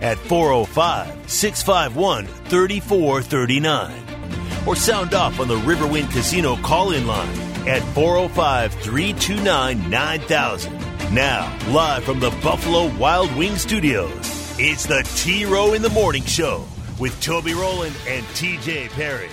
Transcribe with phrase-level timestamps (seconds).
[0.00, 4.66] at 405 651 3439.
[4.66, 11.14] Or sound off on the Riverwind Casino call in line at 405 329 9000.
[11.14, 14.10] Now, live from the Buffalo Wild Wing Studios,
[14.58, 16.64] it's the T Row in the Morning Show
[16.98, 19.28] with Toby Rowland and TJ Perry.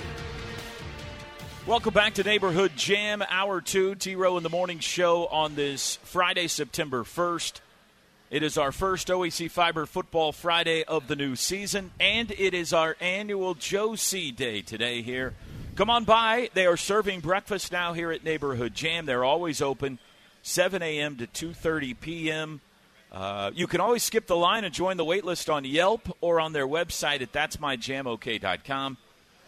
[1.67, 5.99] Welcome back to Neighborhood Jam, Hour 2, T Row in the Morning Show on this
[6.03, 7.59] Friday, September 1st.
[8.29, 12.73] It is our first OEC Fiber Football Friday of the new season, and it is
[12.73, 15.33] our annual Joe C Day today here.
[15.75, 16.49] Come on by.
[16.53, 19.05] They are serving breakfast now here at Neighborhood Jam.
[19.05, 19.97] They're always open
[20.41, 21.15] 7 a.m.
[21.15, 22.59] to 2.30 p.m.
[23.13, 26.51] Uh, you can always skip the line and join the waitlist on Yelp or on
[26.51, 28.97] their website at that'smyjamok.com.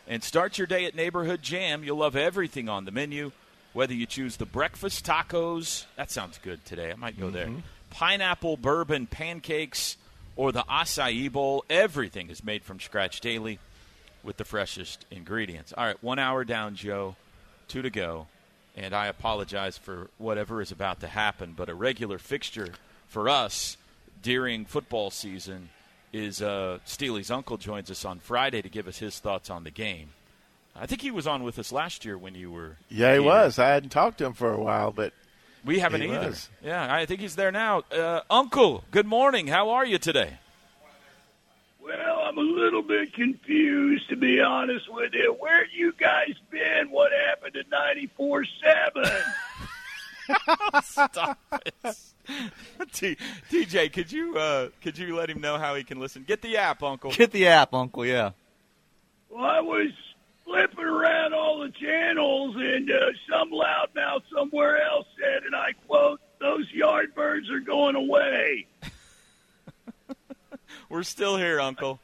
[0.07, 1.83] And start your day at Neighborhood Jam.
[1.83, 3.33] You'll love everything on the menu,
[3.73, 5.85] whether you choose the breakfast tacos.
[5.97, 6.93] That sounds good today.
[6.93, 7.33] I might go mm-hmm.
[7.33, 9.97] there pineapple bourbon pancakes
[10.35, 11.65] or the acai bowl.
[11.69, 13.59] Everything is made from scratch daily
[14.23, 15.73] with the freshest ingredients.
[15.77, 17.15] All right, one hour down, Joe.
[17.67, 18.27] Two to go.
[18.75, 22.69] And I apologize for whatever is about to happen, but a regular fixture
[23.07, 23.77] for us
[24.21, 25.69] during football season
[26.13, 29.71] is uh, Steely's uncle joins us on Friday to give us his thoughts on the
[29.71, 30.09] game.
[30.75, 32.77] I think he was on with us last year when you were.
[32.89, 33.23] Yeah, he here.
[33.23, 33.59] was.
[33.59, 35.13] I hadn't talked to him for a while, but
[35.65, 36.27] we haven't he either.
[36.27, 36.49] Was.
[36.63, 37.83] Yeah, I think he's there now.
[37.91, 39.47] Uh, Uncle, good morning.
[39.47, 40.37] How are you today?
[41.81, 45.35] Well, I'm a little bit confused, to be honest with you.
[45.39, 46.89] Where you guys been?
[46.91, 48.45] What happened to 94
[48.93, 49.05] 7?
[50.83, 51.95] Stop it.
[52.93, 53.17] T-
[53.51, 56.23] TJ, could you uh, could you let him know how he can listen?
[56.27, 57.09] Get the app, Uncle.
[57.11, 58.05] Get the app, Uncle.
[58.05, 58.31] Yeah.
[59.31, 59.91] Well, I was
[60.49, 62.95] flipping around all the channels, and uh,
[63.29, 68.65] some loudmouth somewhere else said, and I quote, "Those yardbirds are going away."
[70.89, 71.99] We're still here, Uncle.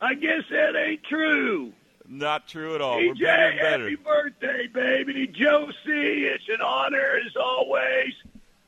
[0.00, 1.72] I guess that ain't true.
[2.08, 2.96] Not true at all.
[2.98, 3.84] DJ, We're better and better.
[3.84, 5.26] happy birthday, baby.
[5.28, 5.92] Joe C.
[5.92, 8.14] It's an honor as always.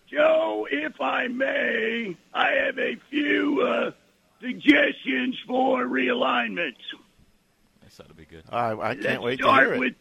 [0.09, 3.91] Joe, if I may, I have a few uh,
[4.41, 6.77] suggestions for realignments.
[7.93, 8.45] This ought to be good.
[8.49, 9.95] I, I can't Let's wait to hear with.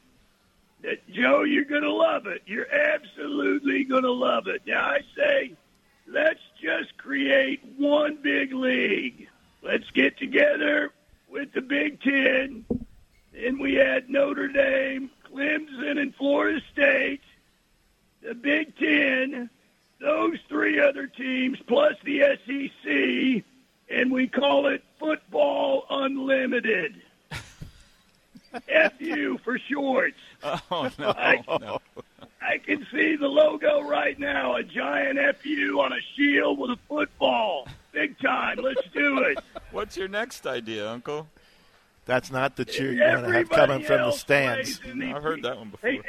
[0.85, 2.41] Uh, Joe, you're going to love it.
[2.45, 4.61] You're absolutely going to love it.
[4.65, 5.55] Now, I say,
[6.07, 9.27] let's just create one big league.
[9.61, 10.93] Let's get together
[11.29, 12.63] with the Big Ten.
[13.33, 17.21] Then we had Notre Dame, Clemson, and Florida State.
[18.23, 19.49] The Big Ten,
[19.99, 23.43] those three other teams, plus the SEC,
[23.89, 27.00] and we call it Football Unlimited.
[28.53, 30.17] FU for shorts.
[30.71, 31.09] Oh, no.
[31.17, 31.79] I, no.
[32.41, 36.79] I can see the logo right now a giant FU on a shield with a
[36.89, 37.67] football.
[37.91, 38.57] Big time.
[38.57, 39.37] Let's do it.
[39.71, 41.27] What's your next idea, Uncle?
[42.05, 44.79] That's not the cheer you want to have coming from the stands.
[44.79, 45.91] The, I've heard that one before.
[45.91, 46.01] Hey,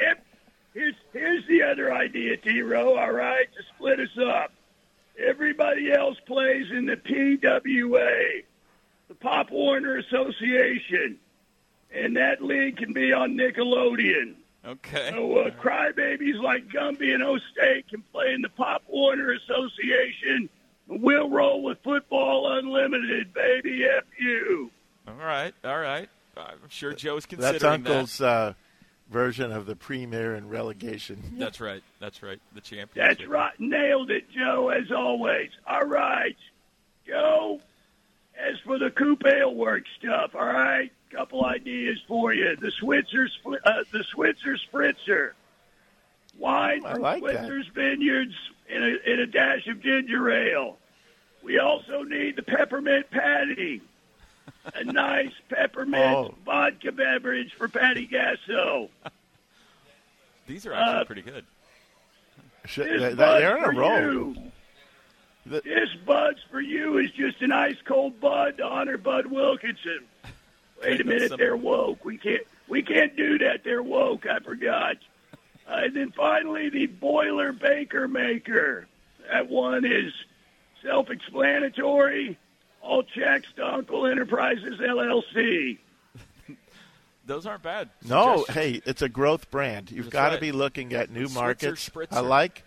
[0.73, 4.51] here's, here's the other idea, T-Row, all right, to split us up.
[5.17, 8.43] Everybody else plays in the PWA,
[9.07, 11.19] the Pop Warner Association
[11.93, 14.35] and that league can be on Nickelodeon.
[14.65, 15.09] Okay.
[15.11, 20.49] So uh, crybabies like Gumby and O-State can play in the Pop Warner Association.
[20.87, 23.85] We'll roll with Football Unlimited, baby.
[23.85, 24.71] F you.
[25.07, 26.07] All right, all right.
[26.37, 28.27] I'm sure Joe's considering That's Uncle's that.
[28.27, 28.53] Uh,
[29.09, 31.21] version of the premier and relegation.
[31.37, 31.83] That's right.
[31.99, 32.39] That's right.
[32.53, 33.05] The champion.
[33.05, 33.53] That's right.
[33.59, 35.49] Nailed it, Joe, as always.
[35.67, 36.37] All right.
[37.05, 37.59] Joe,
[38.37, 40.91] as for the Coop Ale Work stuff, all right?
[41.13, 42.55] Couple ideas for you.
[42.55, 45.31] The Switzer, uh, the Switzer Spritzer,
[46.37, 48.33] wine from like Switzer's Vineyards
[48.69, 50.77] in a, in a dash of ginger ale.
[51.43, 53.81] We also need the peppermint patty,
[54.73, 56.35] a nice peppermint oh.
[56.45, 58.89] vodka beverage for Patty Gasso.
[60.47, 61.45] These are actually uh, pretty good.
[62.65, 63.99] Should, this they're in a roll.
[63.99, 64.35] You.
[65.45, 70.05] This Bud's for you is just an ice cold Bud to honor Bud Wilkinson.
[70.83, 72.03] Wait a minute, they're woke.
[72.05, 73.63] We can't we can't do that.
[73.63, 74.25] They're woke.
[74.25, 74.97] I forgot.
[75.67, 78.87] Uh, and then finally, the boiler baker maker.
[79.31, 80.13] That one is
[80.83, 82.37] self-explanatory.
[82.81, 85.77] all checks to Uncle Enterprises LLC.
[87.25, 87.89] Those aren't bad.
[88.05, 89.89] No, hey, it's a growth brand.
[89.89, 90.41] You've got to right.
[90.41, 91.89] be looking at new Switzer, markets.
[91.89, 92.07] spritzer.
[92.11, 92.63] I like,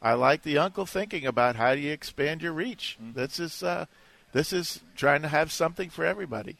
[0.00, 2.96] I like the uncle thinking about how do you expand your reach.
[3.02, 3.18] Mm-hmm.
[3.18, 3.84] This is, uh,
[4.32, 6.56] this is trying to have something for everybody.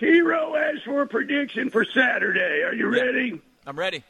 [0.00, 2.62] T-Row as for a prediction for Saturday.
[2.62, 3.02] Are you Yeah.
[3.02, 3.40] ready?
[3.66, 4.02] I'm ready.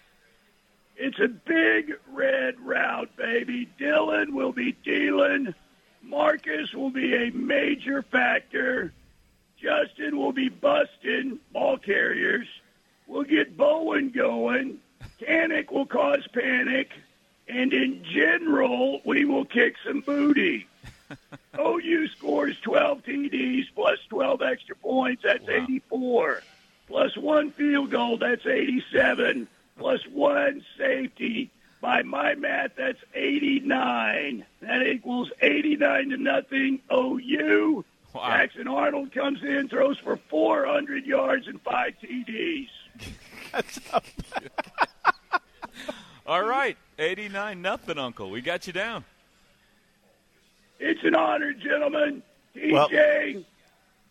[0.97, 3.67] It's a big red route, baby.
[3.79, 5.55] Dillon will be dealing.
[6.03, 8.93] Marcus will be a major factor.
[9.61, 12.47] Justin will be busting ball carriers.
[13.07, 14.79] We'll get Bowen going.
[15.25, 16.93] Panic will cause panic.
[17.49, 20.68] And in general, we will kick some booty.
[21.59, 25.23] OU scores 12 TDs plus 12 extra points.
[25.25, 25.65] That's Wow.
[25.65, 26.43] 84.
[26.87, 28.19] Plus one field goal.
[28.19, 29.49] That's 87.
[29.79, 31.51] Plus one safety.
[31.81, 34.45] By my math, that's 89.
[34.63, 36.81] That equals 89 to nothing.
[36.93, 37.85] OU.
[38.13, 38.27] Wow.
[38.31, 42.69] Jackson Arnold comes in, throws for 400 yards and five TDs.
[43.53, 43.79] That's
[46.27, 48.31] all right, 89 nothing, Uncle.
[48.31, 49.05] We got you down.
[50.79, 52.23] It's an honor, gentlemen.
[52.71, 53.45] Well- TJ,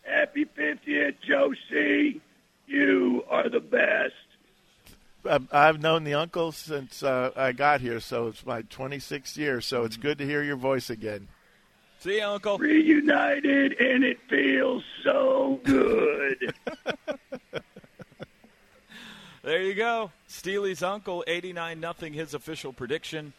[0.02, 1.14] happy 50th.
[1.26, 2.20] Joe C.,
[2.66, 4.14] you are the best.
[5.28, 9.60] I've- I've known the uncle since uh, I got here, so it's my 26th year.
[9.60, 11.28] So it's good to hear your voice again.
[12.00, 12.58] See you, Uncle.
[12.58, 16.54] Reunited, and it feels so good.
[19.42, 20.10] There you go.
[20.26, 22.12] Steely's uncle, 89 nothing.
[22.12, 23.32] his official prediction.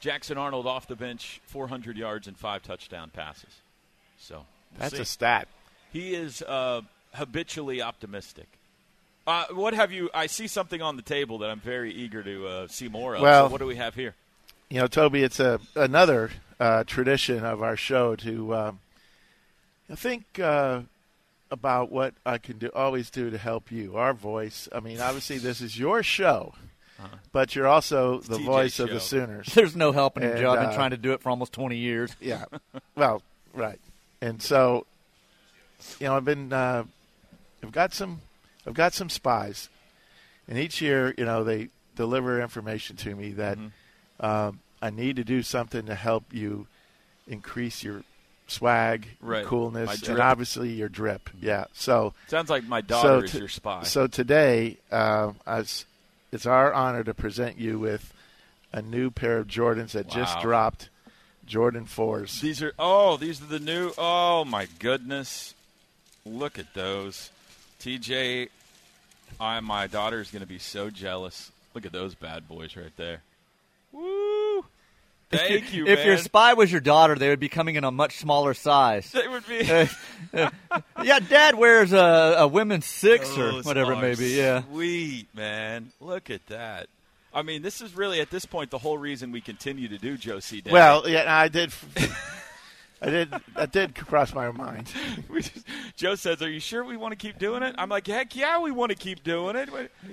[0.00, 3.50] Jackson Arnold off the bench, 400 yards and five touchdown passes.
[4.18, 4.44] So we'll
[4.80, 5.02] That's see.
[5.02, 5.48] a stat.
[5.92, 6.82] he is uh,
[7.14, 8.46] habitually optimistic.
[9.26, 10.08] Uh, what have you?
[10.14, 13.22] I see something on the table that I'm very eager to uh, see more of.
[13.22, 14.14] Well- so what do we have here?
[14.70, 16.30] You know, Toby, it's a another
[16.60, 18.80] uh, tradition of our show to um,
[19.94, 20.82] think uh,
[21.50, 24.68] about what I can do, always do to help you, our voice.
[24.70, 26.52] I mean, obviously, this is your show,
[27.32, 29.46] but you're also the TJ's voice of the Sooners.
[29.54, 30.52] There's no helping him, And, Joe.
[30.52, 32.14] I've been uh, trying to do it for almost 20 years.
[32.20, 32.44] Yeah.
[32.96, 33.22] Well,
[33.54, 33.80] right.
[34.20, 34.86] And so,
[36.00, 36.84] you know, I've been, uh,
[37.62, 38.20] I've got some,
[38.66, 39.68] I've got some spies,
[40.48, 43.58] and each year, you know, they deliver information to me that
[44.20, 46.66] um, I need to do something to help you
[47.26, 48.02] increase your
[48.46, 49.44] swag, Right.
[49.44, 51.30] Coolness, and obviously your drip.
[51.40, 51.66] Yeah.
[51.74, 53.82] So, Sounds like my daughter so is your spy.
[53.84, 55.84] So today, uh, as
[56.32, 58.12] it's our honor to present you with
[58.72, 60.90] a new pair of Jordans that just dropped,
[61.46, 62.40] Jordan fours.
[62.40, 63.92] These are oh, these are the new.
[63.96, 65.54] Oh my goodness,
[66.24, 67.30] look at those,
[67.80, 68.48] TJ.
[69.40, 71.50] I my daughter's going to be so jealous.
[71.74, 73.22] Look at those bad boys right there.
[75.32, 75.38] Woo!
[75.38, 76.06] Thank you, if man.
[76.06, 79.10] your spy was your daughter, they would be coming in a much smaller size.
[79.12, 79.64] they would be.
[81.02, 84.36] yeah, Dad wears a, a women's six or oh, whatever it may be.
[84.36, 84.62] Yeah.
[84.62, 85.92] Sweet, man.
[86.00, 86.88] Look at that.
[87.32, 90.16] I mean, this is really at this point the whole reason we continue to do
[90.16, 90.60] Joe C.
[90.60, 90.70] Day.
[90.70, 91.72] Well, yeah, I did.
[93.00, 93.32] I did.
[93.54, 94.92] That did cross my mind.
[95.28, 95.66] We just-
[95.96, 98.60] Joe says, "Are you sure we want to keep doing it?" I'm like, "Heck yeah,
[98.60, 99.68] we want to keep doing it."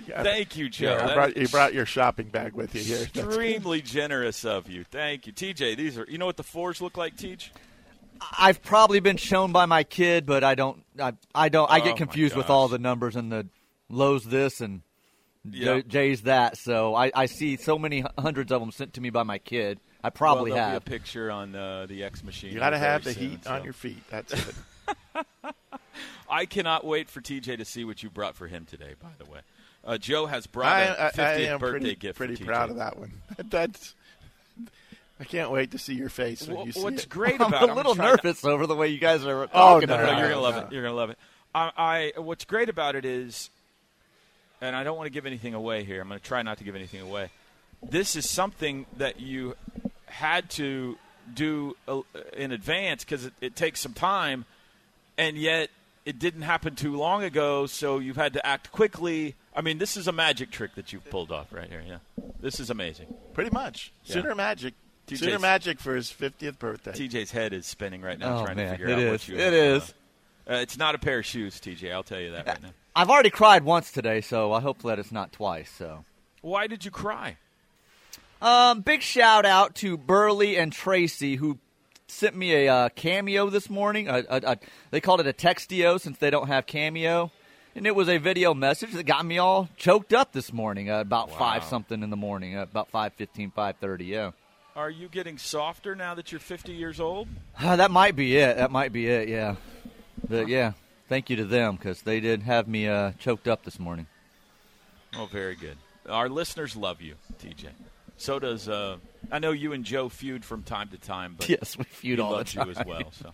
[0.07, 0.97] Thank you, Joe.
[0.99, 3.01] Yeah, brought, you brought your shopping bag with you here.
[3.03, 4.83] Extremely generous of you.
[4.83, 5.77] Thank you, TJ.
[5.77, 6.05] These are.
[6.09, 7.51] You know what the fours look like, Teach?
[8.37, 10.83] I've probably been shown by my kid, but I don't.
[10.99, 11.69] I, I don't.
[11.69, 13.47] I Oh, get my confused with all the numbers and the
[13.89, 14.81] lows this and
[15.43, 15.81] Yeah.
[15.81, 16.57] J- J's that.
[16.57, 19.79] So I, I see so many hundreds of them sent to me by my kid.
[20.05, 20.85] I probably well, have.
[20.85, 22.53] Be a picture on uh, the X machine.
[22.53, 23.51] You got to have the soon, heat so.
[23.53, 24.03] on your feet.
[24.09, 24.55] That's it.
[26.29, 28.93] I cannot wait for TJ to see what you brought for him today.
[29.01, 29.39] By the way,
[29.83, 32.17] uh, Joe has brought I, a I, 50th I am birthday pretty, gift.
[32.17, 32.47] pretty for TJ.
[32.47, 33.13] proud of that one.
[33.49, 33.95] That's.
[35.19, 37.09] I can't wait to see your face when Wh- you see What's it.
[37.09, 39.25] great I'm about a it, I'm little trying to- nervous over the way you guys
[39.25, 40.29] are Oh, talking no, No, about no, you're it.
[40.31, 40.61] gonna love no.
[40.61, 40.71] it.
[40.73, 41.17] You're gonna love it.
[41.55, 43.49] I, I what's great about it is,
[44.61, 46.01] and I don't want to give anything away here.
[46.01, 47.29] I'm going to try not to give anything away.
[47.81, 49.55] This is something that you
[50.15, 50.97] had to
[51.33, 52.01] do uh,
[52.35, 54.45] in advance because it, it takes some time,
[55.17, 55.69] and yet
[56.05, 57.65] it didn't happen too long ago.
[57.65, 59.35] So you've had to act quickly.
[59.55, 61.83] I mean, this is a magic trick that you've pulled off right here.
[61.87, 61.97] Yeah,
[62.39, 63.13] this is amazing.
[63.33, 63.91] Pretty much.
[64.05, 64.13] Yeah.
[64.15, 64.73] Sooner Magic.
[65.07, 66.91] TJ's Sooner Magic for his 50th birthday.
[66.91, 69.11] TJ's head is spinning right now, Oh, trying man, to figure it out is.
[69.11, 69.35] what you.
[69.35, 69.93] It have, is.
[70.47, 71.91] Uh, uh, it's not a pair of shoes, TJ.
[71.91, 72.69] I'll tell you that right now.
[72.95, 75.69] I've already cried once today, so I hope that it's not twice.
[75.69, 76.05] So,
[76.41, 77.37] Why did you cry?
[78.45, 81.57] Um, big shout out to Burley and Tracy who
[82.07, 84.05] sent me a uh, cameo this morning.
[84.91, 87.31] They called it a textio since they don't have cameo,
[87.75, 90.99] and it was a video message that got me all choked up this morning uh,
[90.99, 91.37] about Wow.
[91.37, 94.05] five something in the morning, uh, about five fifteen, five thirty.
[94.05, 94.31] Yeah.
[94.75, 97.29] Are you getting softer now that you're 50 years old?
[97.57, 98.57] Uh, that might be it.
[98.57, 99.29] That might be it.
[99.29, 99.55] Yeah,
[100.27, 100.73] but yeah,
[101.07, 104.05] thank you to them because they did have me uh, choked up this morning.
[105.17, 105.77] Oh, very good.
[106.09, 107.67] Our listeners love you, TJ.
[108.17, 108.97] So does uh,
[109.31, 112.37] I know you and Joe feud from time to time, but yes, we feud all
[112.37, 113.11] the time you as well.
[113.11, 113.33] So,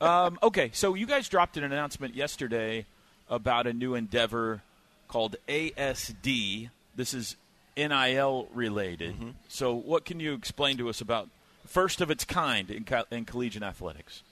[0.00, 2.86] um, okay, so you guys dropped an announcement yesterday
[3.28, 4.62] about a new endeavor
[5.08, 6.70] called ASD.
[6.96, 7.36] This is
[7.76, 9.14] NIL related.
[9.14, 9.30] Mm-hmm.
[9.48, 11.28] So, what can you explain to us about
[11.66, 14.22] first of its kind in, co- in collegiate athletics?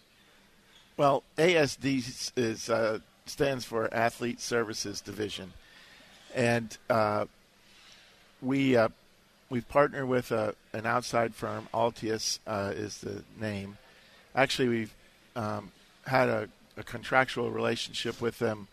[0.97, 5.53] Well, ASD is uh, stands for Athlete Services Division,
[6.35, 7.27] and uh,
[8.43, 8.89] we uh,
[9.50, 11.69] we partner with a, an outside firm.
[11.73, 13.78] Altius uh, is the name.
[14.35, 14.95] Actually, we've
[15.37, 15.71] um,
[16.07, 18.69] had a, a, contractual relationship with them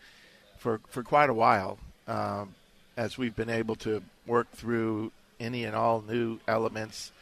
[0.58, 2.54] for for quite a while, um,
[2.96, 7.12] as we've been able to work through any and all new elements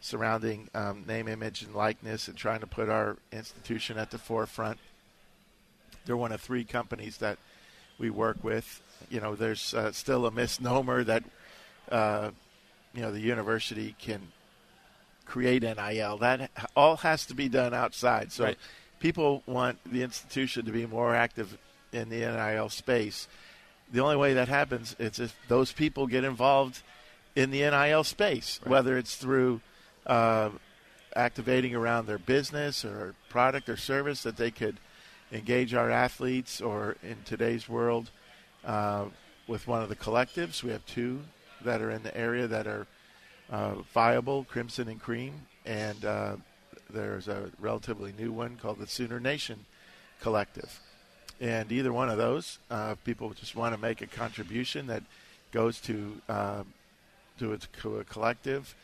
[0.00, 4.78] surrounding um, name, image, and likeness, and trying to put our institution at the forefront.
[6.04, 7.38] They're one of three companies that
[7.98, 8.82] we work with.
[9.10, 11.22] You know, there's uh, still a misnomer that
[11.90, 12.30] uh,
[12.94, 14.20] you know the university can
[15.24, 16.18] create NIL.
[16.18, 18.32] That all has to be done outside.
[18.32, 18.58] So right.
[19.00, 21.56] people want the institution to be more active
[21.92, 23.28] in the NIL space.
[23.92, 26.82] The only way that happens is if those people get involved
[27.36, 28.70] in the NIL space, right.
[28.70, 29.60] whether it's through
[30.06, 30.50] uh,
[31.14, 34.78] activating around their business or product or service that they could
[35.30, 38.10] engage our athletes, or in today's world,
[38.66, 39.06] uh,
[39.46, 40.62] with one of the collectives.
[40.62, 41.20] We have two
[41.62, 42.86] that are in the area that are
[43.50, 46.36] uh, viable, Crimson and Cream, and uh,
[46.90, 49.64] there's a relatively new one called the Sooner Nation
[50.20, 50.80] Collective.
[51.40, 55.02] And either one of those, uh, people just want to make a contribution that
[55.50, 56.62] goes to uh,
[57.38, 58.74] to, a, to a collective.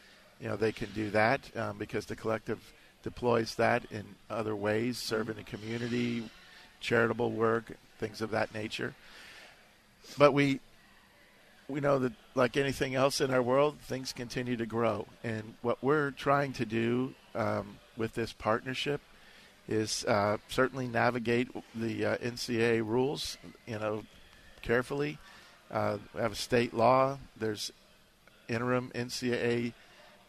[0.40, 4.98] You know, they can do that um, because the collective deploys that in other ways,
[4.98, 6.28] serving the community,
[6.80, 8.94] charitable work, things of that nature.
[10.16, 10.60] But we
[11.68, 15.06] we know that, like anything else in our world, things continue to grow.
[15.22, 19.00] And what we're trying to do um, with this partnership
[19.68, 24.02] is uh, certainly navigate the uh, NCAA rules, you know,
[24.62, 25.18] carefully.
[25.70, 27.18] Uh, we have a state law.
[27.38, 27.70] There's
[28.48, 29.74] interim NCAA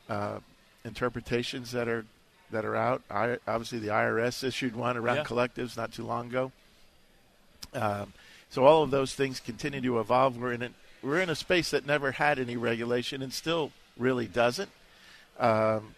[0.10, 0.40] uh,
[0.84, 2.06] interpretations that are
[2.52, 3.04] that are out.
[3.10, 5.24] I, obviously, the IRS issued one around Yeah.
[5.24, 6.52] collectives not too long ago.
[7.74, 8.12] Um,
[8.50, 10.36] so all of those things continue to evolve.
[10.36, 10.70] We're in a,
[11.02, 14.70] we're in a space that never had any regulation and still really doesn't.
[15.40, 15.96] Um,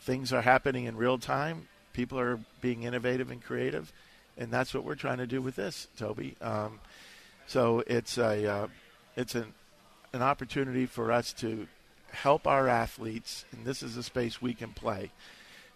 [0.00, 1.68] things are happening in real time.
[1.92, 3.92] People are being innovative and creative,
[4.38, 6.36] and that's what we're trying to do with this, Toby.
[6.40, 6.80] Um,
[7.46, 8.66] so it's a uh,
[9.16, 9.52] it's an
[10.14, 11.66] an opportunity for us to
[12.10, 15.10] help our athletes, and this is a space we can play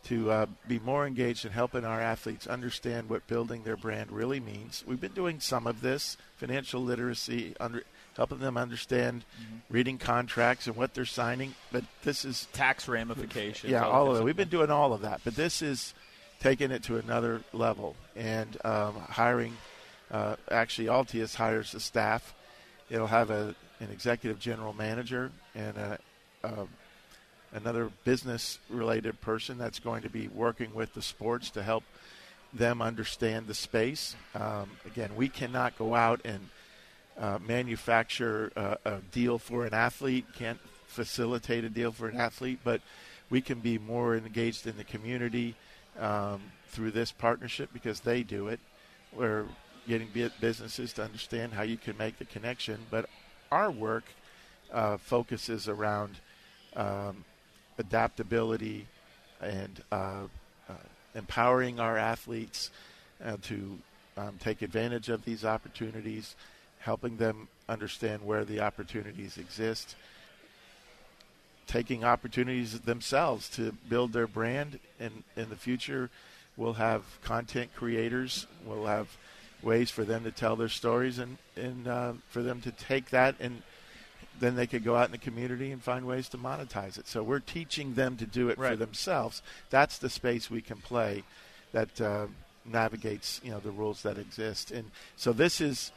[0.06, 4.38] to uh, be more engaged in helping our athletes understand what building their brand really
[4.38, 4.84] means.
[4.86, 7.82] We've been doing some of this financial literacy, under,
[8.16, 9.24] helping them understand
[9.68, 11.54] reading contracts and what they're signing.
[11.72, 13.70] But this is Tax ramifications.
[13.70, 14.22] yeah, all of that.
[14.22, 14.24] it.
[14.24, 15.92] We've been doing all of that, but this is
[16.40, 19.56] taking it to another level and um, hiring.
[20.10, 22.32] Uh, actually, Altius hires the staff.
[22.90, 25.98] It'll have a, an executive general manager and a,
[26.44, 26.66] a,
[27.56, 31.84] another business-related person that's going to be working with the sports to help
[32.52, 34.14] them understand the space.
[34.34, 36.48] Um, again, we cannot go out and
[37.18, 40.26] uh, manufacture a, a deal for an athlete.
[40.38, 42.80] Can't facilitate a deal for an athlete, but
[43.30, 45.54] we can be more engaged in the community
[45.98, 48.60] um, through this partnership because they do it.
[49.12, 49.46] We're
[49.88, 50.08] getting
[50.40, 53.08] businesses to understand how you can make the connection, but
[53.50, 54.04] our work
[54.72, 56.16] uh, focuses around
[56.74, 57.24] um,
[57.78, 58.86] adaptability
[59.40, 60.22] and uh,
[60.68, 60.72] uh,
[61.14, 62.70] empowering our athletes
[63.24, 63.78] uh, to
[64.16, 66.34] um, take advantage of these opportunities,
[66.80, 69.96] helping them understand where the opportunities exist,
[71.66, 74.78] taking opportunities themselves to build their brand.
[74.98, 76.10] And in the future,
[76.56, 78.46] we'll have content creators.
[78.64, 79.08] We'll have
[79.62, 83.34] ways for them to tell their stories and and uh, for them to take that
[83.40, 83.62] and
[84.38, 87.06] then they could go out in the community and find ways to monetize it.
[87.08, 89.42] So we're teaching them to do it for themselves.
[89.70, 91.24] That's the space we can play
[91.72, 92.26] that uh,
[92.64, 94.70] navigates you know the rules that exist.
[94.70, 95.92] And so this is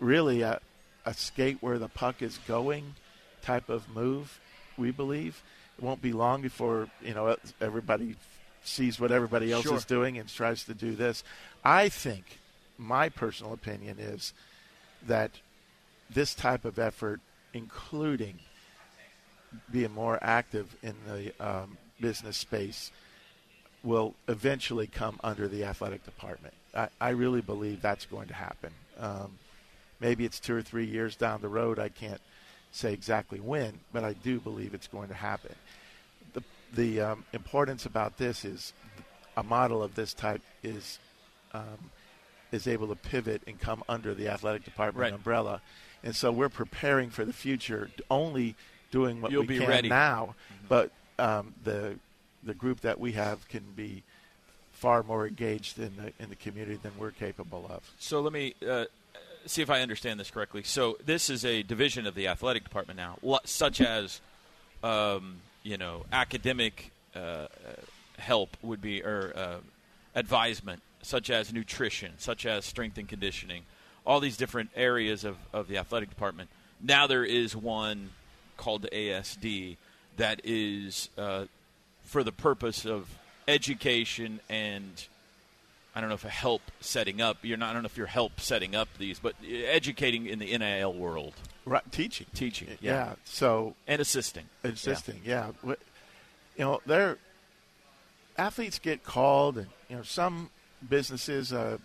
[0.00, 0.60] really a,
[1.04, 2.94] a skate where the puck is going
[3.42, 4.40] type of move.
[4.76, 5.42] We believe
[5.78, 8.16] it won't be long before you know everybody
[8.64, 9.76] sees what everybody else Sure.
[9.76, 11.24] is doing and tries to do this.
[11.64, 12.38] I think
[12.78, 14.32] my personal opinion is
[15.06, 15.32] that
[16.08, 17.20] this type of effort,
[17.54, 18.38] including
[19.70, 22.90] being more active in the um, business space
[23.84, 26.54] will eventually come under the athletic department.
[26.74, 28.72] I, I really believe that's going to happen.
[28.98, 29.38] Um,
[30.00, 31.78] maybe it's two or three years down the road.
[31.78, 32.20] I can't
[32.70, 35.54] say exactly when, but I do believe it's going to happen.
[36.32, 36.42] The,
[36.74, 38.72] the um, importance about this is
[39.36, 40.98] a model of this type is
[41.52, 41.90] um,
[42.52, 45.12] is able to pivot and come under the athletic department Right.
[45.12, 45.60] umbrella,
[46.02, 48.54] and so we're preparing for the future, only
[48.90, 49.88] doing what You'll we be can ready.
[49.88, 50.34] now.
[50.68, 51.98] But um, the
[52.42, 54.02] the group that we have can be
[54.72, 57.90] far more engaged in the in the community than we're capable of.
[57.98, 58.86] So let me uh,
[59.46, 60.62] see if I understand this correctly.
[60.62, 64.20] So this is a division of the athletic department now, such as
[64.82, 67.48] um, you know academic uh, uh,
[68.18, 69.56] help would be or uh,
[70.14, 73.62] advisement, such as nutrition, such as strength and conditioning,
[74.06, 76.50] all these different areas of, of the athletic department.
[76.80, 78.10] Now there is one
[78.56, 79.76] called the ASD
[80.16, 81.44] that is uh,
[82.04, 83.08] for the purpose of
[83.48, 85.06] education and
[85.94, 87.36] I don't know if a help setting up.
[87.42, 87.68] You're not.
[87.68, 91.34] I don't know if you're help setting up these, but educating in the NIL world,
[91.66, 92.92] Right, teaching, teaching, yeah.
[92.92, 94.44] yeah, So and assisting.
[94.64, 95.50] assisting, yeah.
[95.60, 95.80] What-
[96.56, 97.18] You know, they're
[98.38, 100.48] athletes get called, and you know some
[100.88, 101.76] businesses uh,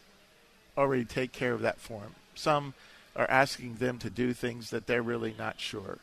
[0.78, 2.16] already take care of that for them.
[2.36, 2.74] Some
[3.16, 6.00] are asking them to do things that they're really not sure.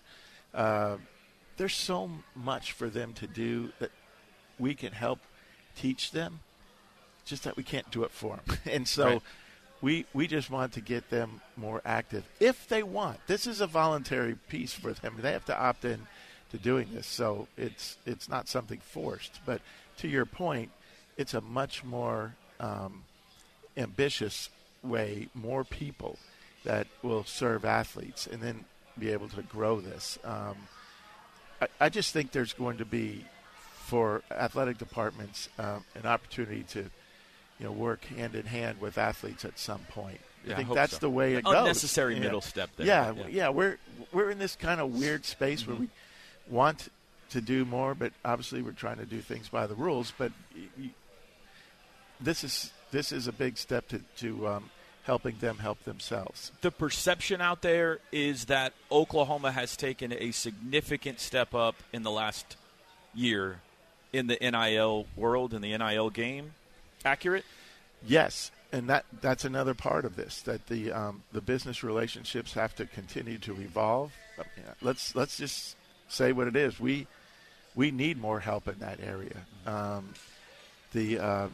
[0.52, 0.96] Uh,
[1.56, 3.90] there's so much for them to do that
[4.58, 5.20] we can help
[5.76, 6.40] teach them,
[7.24, 8.58] just that we can't do it for them.
[8.70, 9.04] And so.
[9.04, 9.22] Right.
[9.82, 13.18] We, we just want to get them more active if they want.
[13.26, 15.16] This is a voluntary piece for them.
[15.20, 16.06] They have to opt in
[16.52, 19.40] to doing this, so it's it's not something forced.
[19.44, 19.60] But
[19.98, 20.70] to your point,
[21.18, 23.02] it's a much more um,
[23.76, 24.48] ambitious
[24.84, 26.18] way, more people
[26.64, 28.64] that will serve athletes, and then
[28.98, 30.18] be able to grow this.
[30.24, 30.56] Um,
[31.60, 33.24] I, I just think there's going to be
[33.84, 36.80] for athletic departments um, an opportunity to
[37.58, 40.20] you know work hand in hand with athletes at some point.
[40.44, 40.98] Yeah, I I think hope that's so.
[41.00, 41.54] the way it goes.
[41.54, 42.20] unnecessary Yeah.
[42.20, 42.86] middle step there.
[42.86, 43.26] Yeah, Yeah.
[43.28, 43.78] yeah, we're
[44.12, 45.88] we're in this kind of weird space where we
[46.48, 46.88] want
[47.30, 50.12] to do more, but obviously we're trying to do things by the rules.
[50.16, 50.32] But
[52.20, 54.70] this is this is a big step to to um,
[55.04, 56.50] helping them help themselves.
[56.62, 62.10] The perception out there is that Oklahoma has taken a significant step up in the
[62.10, 62.56] last
[63.14, 63.60] year
[64.12, 66.54] in the NIL world in the NIL game.
[67.04, 67.44] Accurate?
[68.06, 72.74] Yes, and that that's another part of this that the um, the business relationships have
[72.76, 74.12] to continue to evolve.
[74.82, 75.76] Let's let's just
[76.08, 76.78] say what it is.
[76.80, 77.06] We
[77.74, 79.36] we need more help in that area.
[79.66, 80.14] Um,
[80.92, 81.48] the uh,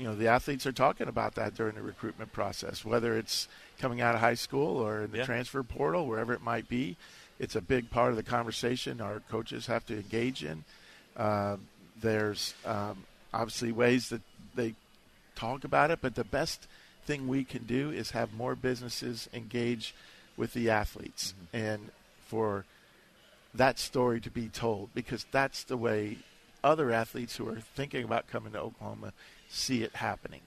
[0.00, 4.00] you know the athletes are talking about that during the recruitment process, whether it's coming
[4.00, 5.24] out of high school or in the Yeah.
[5.26, 6.96] transfer portal, wherever it might be.
[7.38, 10.64] It's a big part of the conversation our coaches have to engage in.
[11.16, 11.58] Uh,
[12.00, 14.22] there's um, obviously ways that
[14.54, 14.74] they
[15.34, 16.66] talk about it, but the best
[17.04, 19.94] thing we can do is have more businesses engage
[20.36, 21.90] with the athletes and
[22.26, 22.64] for
[23.52, 26.16] that story to be told because that's the way
[26.64, 29.12] other athletes who are thinking about coming to Oklahoma
[29.50, 30.40] see it happening.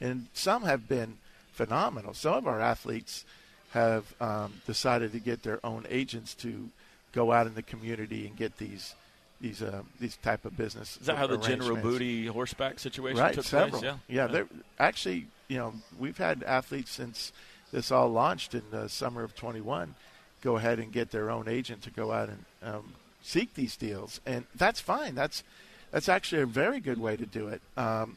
[0.00, 1.18] And some have been
[1.52, 2.14] phenomenal.
[2.14, 3.24] Some of our athletes
[3.72, 6.70] have um, decided to get their own agents to
[7.12, 8.94] go out in the community and get these
[9.40, 10.98] these uh, these type of business.
[11.00, 11.76] Is that how the General.
[11.76, 13.34] Booty horseback situation right?
[13.34, 13.80] took several.
[13.80, 13.94] place?
[14.08, 14.26] yeah.
[14.26, 14.48] They're
[14.78, 17.32] actually, you know, we've had athletes since
[17.72, 19.94] this all launched in the summer of 21
[20.42, 24.20] go ahead and get their own agent to go out and um, seek these deals,
[24.24, 25.14] and that's fine.
[25.14, 25.42] That's
[25.90, 27.60] that's actually a very good way to do it.
[27.76, 28.16] Um,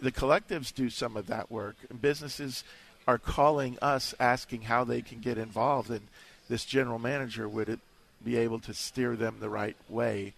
[0.00, 1.76] the collectives do some of that work.
[2.00, 2.64] Businesses
[3.06, 6.06] are calling us, asking how they can get involved, and
[6.48, 7.80] this general manager would
[8.24, 10.34] be able to steer them the right way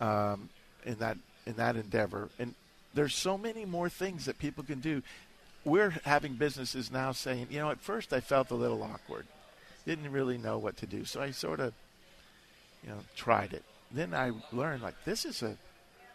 [0.00, 0.48] um,
[0.84, 1.16] in that
[1.46, 2.28] in that endeavor.
[2.38, 2.54] And
[2.94, 5.02] there's so many more things that people can do.
[5.64, 9.26] We're having businesses now saying, you know, at first I felt a little awkward,
[9.86, 11.72] didn't really know what to do, so I sort of,
[12.82, 13.62] you know, tried it.
[13.90, 15.56] Then I learned like this is a,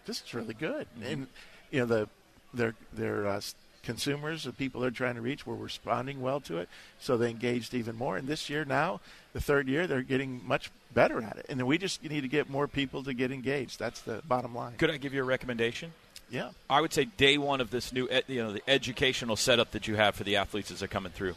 [0.07, 1.27] this is really good, and
[1.69, 2.09] you know the,
[2.53, 3.41] their their uh,
[3.83, 7.73] consumers, the people they're trying to reach, were responding well to it, so they engaged
[7.73, 8.17] even more.
[8.17, 9.01] And this year now,
[9.33, 12.27] the third year, they're getting much better at it, and then we just need to
[12.27, 13.77] get more people to get engaged.
[13.77, 14.73] That's the bottom line.
[14.77, 15.93] Could I give you a recommendation?
[16.29, 16.49] Yeah.
[16.69, 19.95] I would say day one of this new, you know, the educational setup that you
[19.95, 21.35] have for the athletes as they're coming through.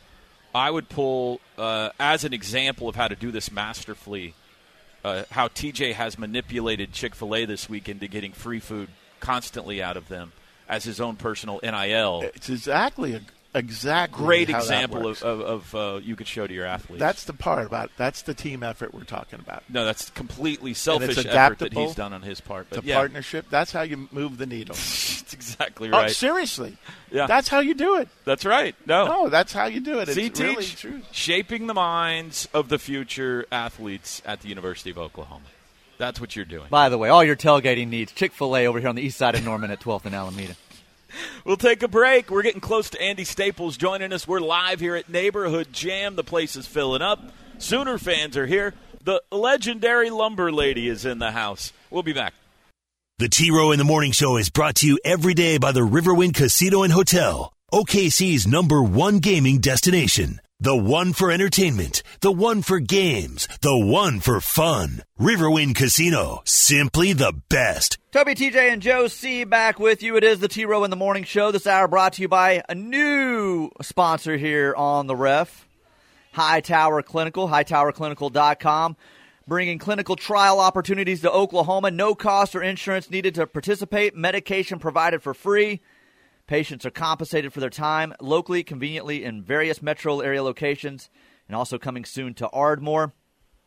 [0.55, 4.35] I would pull uh, as an example of how to do this masterfully.
[5.03, 8.89] Uh, how TJ has manipulated Chick Fil A this week into getting free food
[9.21, 10.33] constantly out of them
[10.69, 12.23] as his own personal nil.
[12.35, 13.21] It's exactly a,
[13.55, 15.23] exactly Great how that example works.
[15.23, 17.01] of, of, of uh, you could show to your athletes.
[17.01, 19.63] That's the part about that's the team effort we're talking about.
[19.69, 22.69] no, that's completely selfish effort that he's done on his part.
[22.71, 23.47] But The yeah, partnership.
[23.51, 24.75] That's how you move the needle.
[24.77, 26.11] that's exactly Oh, right.
[26.11, 26.77] seriously.
[27.13, 27.27] Yeah.
[27.27, 28.09] That's how you do it.
[28.25, 28.73] that's right.
[28.87, 30.09] No, No, that's how you do it.
[30.11, 31.03] See, it's really teach true.
[31.11, 35.43] shaping the minds of the future athletes at the University of Oklahoma.
[35.99, 36.69] That's what you're doing.
[36.71, 39.19] By the way, all your tailgating needs Chick Fil A over here on the east
[39.19, 40.55] side of Norman at 12th and Alameda.
[41.45, 42.31] We'll take a break.
[42.31, 44.29] We're getting close to Andy Staples joining us.
[44.29, 46.17] We're live here at Neighborhood Jam.
[46.17, 47.33] The place is filling up.
[47.59, 48.75] Sooner fans are here.
[49.03, 51.73] The legendary Lumber Lady is in the house.
[51.91, 52.35] We'll be back.
[53.19, 55.81] The T Row in the Morning Show is brought to you every day by the
[55.81, 60.41] Riverwind Casino and Hotel, OKC's number one gaming destination.
[60.63, 65.03] The one for entertainment, the one for games, the one for fun.
[65.19, 67.97] Riverwind Casino, simply the best.
[68.13, 70.19] Toby, TJ, and Joe C back with you.
[70.19, 71.51] It is the T Row in the Morning Show.
[71.51, 75.67] This hour brought to you by a new sponsor here on the ref,
[76.33, 78.99] High Tower Clinical, hightowerclinical.com.
[79.49, 81.91] Bringing clinical trial opportunities to Oklahoma.
[81.91, 84.15] No cost or insurance needed to participate.
[84.15, 85.81] Medication provided for free.
[86.51, 91.09] Patients are compensated for their time locally, conveniently in various metro area locations,
[91.47, 93.13] and also coming soon to Ardmore.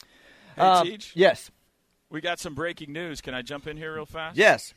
[0.56, 1.50] Hey, Um, Teach, yes,
[2.08, 3.20] we got some breaking news.
[3.20, 4.38] Can I jump in here real fast?
[4.38, 4.72] yes.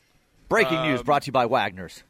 [0.50, 2.02] Breaking news Um, brought to you by Wagner's.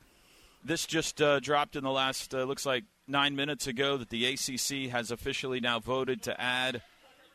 [0.64, 4.26] This just uh, dropped in the last, uh, looks like nine minutes ago, that the
[4.26, 6.82] ACC has officially now voted to add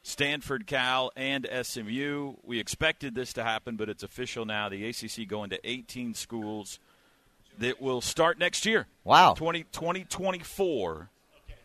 [0.04, 2.34] Stanford, Cal, and SMU.
[2.44, 4.70] We expected this to happen, but it's official now.
[4.70, 6.80] The ACC going to 18 schools
[7.60, 8.88] that will start next year.
[9.04, 9.34] Wow.
[9.34, 11.10] 20, 2024.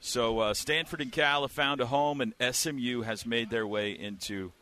[0.01, 3.93] So uh, Stanford and Cal have found a home, and SMU has made their way
[3.93, 4.53] into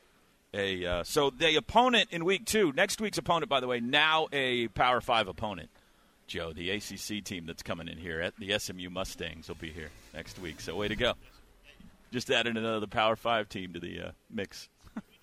[0.54, 0.86] a.
[0.86, 4.68] Uh, so the opponent in week two, next week's opponent, by the way, now a
[4.68, 5.70] Power Five opponent.
[6.32, 9.90] Joe, the ACC team that's coming in here at the SMU Mustangs will be here
[10.14, 10.62] next week.
[10.62, 11.12] So way to go!
[12.10, 14.70] Just added another Power Five team to the uh, mix.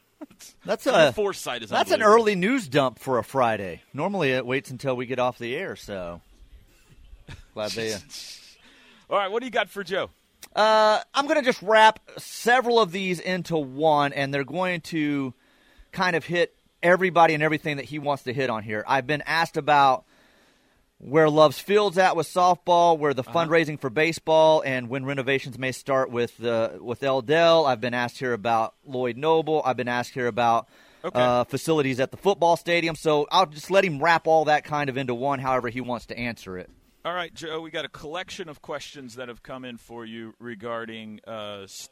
[0.66, 3.82] That's a foresight is that's an early news dump for a Friday.
[3.92, 5.76] Normally it waits until we get off the air.
[5.76, 6.22] So
[7.56, 7.94] glad they.
[7.94, 8.00] Uh,
[9.10, 10.12] All right, what do you got for Joe?
[10.56, 15.34] Uh, I'm going to just wrap several of these into one, and they're going to
[15.92, 18.84] kind of hit everybody and everything that he wants to hit on here.
[18.88, 20.06] I've been asked about
[21.00, 25.72] where Love's Field's at with softball, where the fundraising for baseball, and when renovations may
[25.72, 27.22] start with the with L.
[27.22, 27.66] Dale.
[27.66, 29.62] I've been asked here about Lloyd Noble.
[29.66, 30.68] I've been asked here about
[31.02, 31.18] Okay.
[31.18, 32.94] uh, facilities at the football stadium.
[32.94, 36.08] So I'll just let him wrap all that kind of into one, however he wants
[36.08, 36.70] to answer it.
[37.06, 40.34] All right, Joe, we got a collection of questions that have come in for you
[40.40, 41.88] regarding uh, s-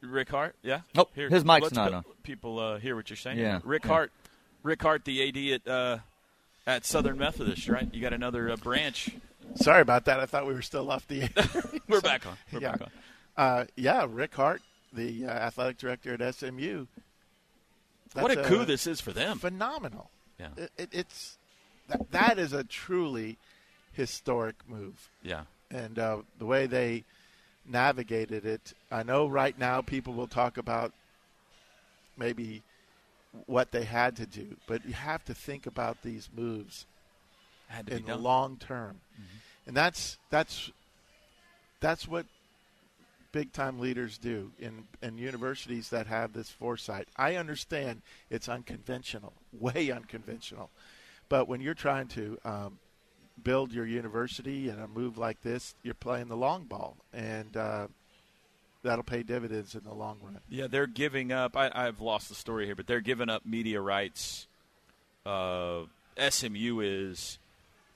[0.00, 0.56] Rick Hart.
[0.62, 0.80] Yeah.
[0.94, 2.04] Nope, his mic's not on.
[2.22, 3.38] People uh, hear what you're saying.
[3.38, 3.90] Yeah, Rick yeah.
[3.90, 4.12] Hart.
[4.68, 5.98] Rick Hart, the AD at uh,
[6.66, 7.88] at Southern Methodist, right?
[7.92, 9.10] You got another uh, branch.
[9.54, 10.20] Sorry about that.
[10.20, 11.28] I thought we were still off the.
[11.88, 12.36] We're back on.
[12.52, 12.72] We're yeah.
[12.72, 12.90] back on.
[13.36, 14.60] Uh, yeah, Rick Hart,
[14.92, 16.84] the uh, athletic director at SMU.
[18.12, 19.38] what a That's coup this is for them.
[19.38, 20.10] Phenomenal.
[20.38, 20.48] Yeah.
[20.58, 21.38] It, it, it's
[21.88, 23.38] that, that is a truly
[23.92, 25.44] historic move, Yeah.
[25.70, 27.04] and uh, the way they
[27.66, 28.74] navigated it.
[28.92, 30.92] I know right now people will talk about
[32.18, 32.62] maybe
[33.46, 36.86] what they had to do, but you have to think about these moves
[37.68, 39.00] Had to in the long term,
[39.66, 40.70] and that's that's
[41.80, 42.26] that's what
[43.30, 47.08] big time leaders do in in universities that have this foresight.
[47.16, 50.70] I understand it's unconventional, way unconventional,
[51.28, 52.78] but when you're trying to um,
[53.42, 57.86] build your university and a move like this, you're playing the long ball, and uh,
[58.88, 60.38] that'll pay dividends in the long run.
[60.48, 61.56] Yeah, they're giving up.
[61.58, 64.46] I, I've lost the story here, but they're giving up media rights.
[65.26, 65.82] Uh,
[66.18, 67.38] SMU is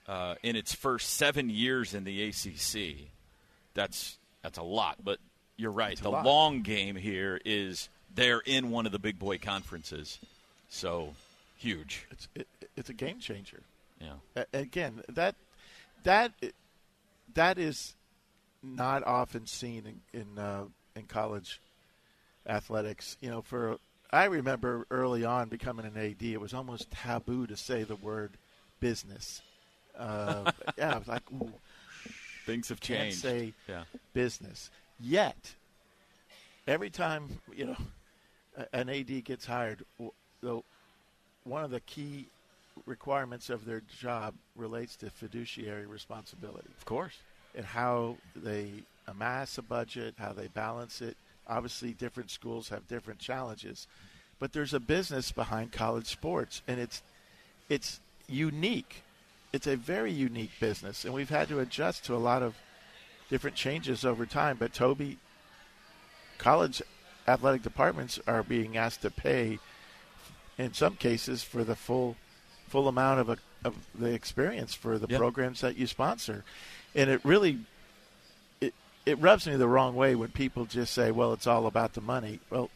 [0.07, 3.09] uh, in its first seven years in the ACC.
[3.73, 5.19] That's that's a lot, but
[5.57, 5.97] you're right.
[5.99, 10.19] The long game here is they're in one of the big boy conferences,
[10.69, 11.15] so
[11.57, 12.07] huge.
[12.11, 13.63] It's it, it's a game changer.
[13.99, 15.37] Yeah, A- again that
[16.03, 16.33] that
[17.33, 17.95] that is
[18.63, 20.65] not often seen in in, uh,
[20.97, 21.61] in college
[22.47, 23.17] athletics.
[23.21, 23.79] You know, for
[24.11, 28.33] I remember early on becoming an AD, it was almost taboo to say the word
[28.81, 29.43] business.
[29.99, 31.53] Uh, yeah, I was like, Ooh,
[32.47, 33.19] things have changed.
[33.19, 34.71] say yeah, business.
[35.01, 35.55] Yet,
[36.67, 37.77] every time you know
[38.73, 39.85] an AD gets hired,
[40.43, 40.61] the
[41.45, 42.27] one of the key
[42.87, 47.19] requirements of their job relates to fiduciary responsibility of course.
[47.55, 48.71] and how they
[49.07, 51.17] amass a budget, how they balance it.
[51.49, 53.87] Obviously, different schools have different challenges,
[54.39, 57.03] but there's a business behind college sports, and it's
[57.69, 59.03] it's unique.
[59.53, 62.55] It's a very unique business, and we've had to adjust to a lot of
[63.29, 64.57] different changes over time.
[64.59, 65.19] But Toby,
[66.39, 66.81] college
[67.27, 69.59] athletic departments are being asked to pay,
[70.59, 72.17] in some cases, for the full
[72.69, 75.19] full amount of, a, of the experience for the Yep.
[75.19, 76.45] programs that you sponsor,
[76.95, 77.59] and it really
[79.07, 82.01] it rubs me the wrong way when people just say, "Well, it's all about the
[82.01, 82.71] money." Well,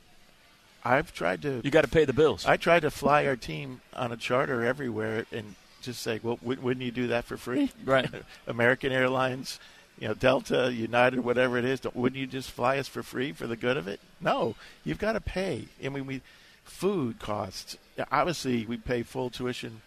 [0.85, 2.47] I've tried to You got to pay the bills.
[2.47, 6.59] I tried to fly our team on a charter everywhere and just say, well, wou-
[6.61, 7.71] wouldn't you do that for free?
[7.85, 8.09] Right.
[8.47, 9.59] American Airlines,
[9.99, 13.33] you know, Delta, United, whatever it is, don't, wouldn't you just fly us for free
[13.33, 13.99] for the good of it?
[14.21, 15.67] No, you've got to pay.
[15.85, 16.23] I mean, we
[16.65, 17.77] food costs.
[18.13, 19.81] Obviously, we pay full tuition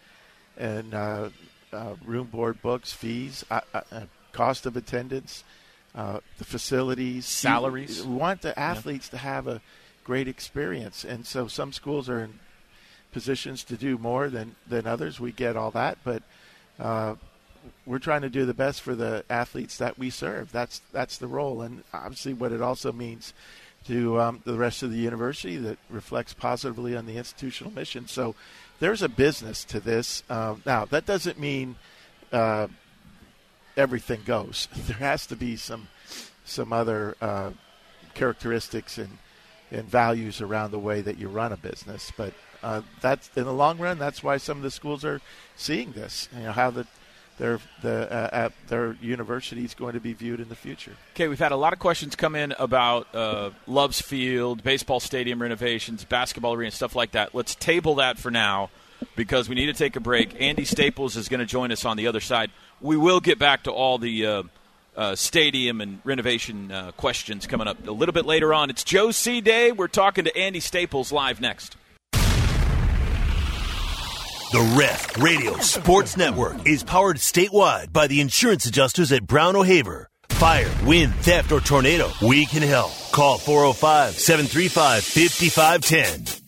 [0.58, 1.28] and uh,
[1.72, 4.00] uh, room, board, books, fees, uh, uh, uh,
[4.32, 5.44] cost of attendance,
[5.94, 8.04] uh, the facilities, Salaries.
[8.04, 9.60] We want the athletes to have a
[10.04, 12.38] great experience, and so some schools are in
[13.12, 15.18] positions to do more than than others.
[15.18, 16.22] We get all that, but
[16.78, 17.16] uh,
[17.86, 20.52] we're trying to do the best for the athletes that we serve.
[20.52, 23.34] That's that's the role, and obviously, what it also means
[23.86, 28.06] to um, the rest of the university that reflects positively on the institutional mission.
[28.06, 28.34] So
[28.78, 30.22] there's a business to this.
[30.28, 31.76] Um, now that doesn't mean
[32.32, 32.68] uh,
[33.80, 34.68] everything goes.
[34.86, 35.88] There has to be some
[36.44, 37.50] some other uh,
[38.14, 39.18] characteristics and
[39.70, 42.12] and values around the way that you run a business.
[42.16, 43.98] But uh, that's in the long run.
[43.98, 45.20] That's why some of the schools are
[45.56, 46.28] seeing this.
[46.36, 46.86] You know how the
[47.38, 50.92] their the uh, their university is going to be viewed in the future.
[51.14, 55.40] Okay, we've had a lot of questions come in about uh, Love's Field, baseball stadium
[55.40, 57.34] renovations, basketball arena, stuff like that.
[57.34, 58.70] Let's table that for now
[59.16, 60.40] because we need to take a break.
[60.40, 62.50] Andy Staples is going to join us on the other side.
[62.80, 64.42] We will get back to all the uh,
[64.96, 68.70] uh, stadium and renovation uh, questions coming up a little bit later on.
[68.70, 69.40] It's Joe C.
[69.40, 69.70] Day.
[69.72, 71.76] We're talking to Andy Staples live next.
[74.52, 80.08] The Ref Radio Sports Network is powered statewide by the insurance adjusters at Brown O'Haver.
[80.30, 82.90] Fire, wind, theft, or tornado, we can help.
[83.12, 86.39] Call 405 735 5510.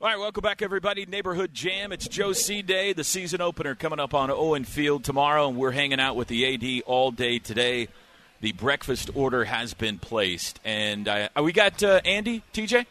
[0.00, 1.06] All right, welcome back, everybody.
[1.06, 1.90] Neighborhood Jam.
[1.90, 2.62] It's Joe C.
[2.62, 6.28] Day, the season opener coming up on Owen Field tomorrow, and we're hanging out with
[6.28, 7.88] the AD all day today.
[8.40, 12.86] The breakfast order has been placed, and uh, we got uh, Andy, TJ.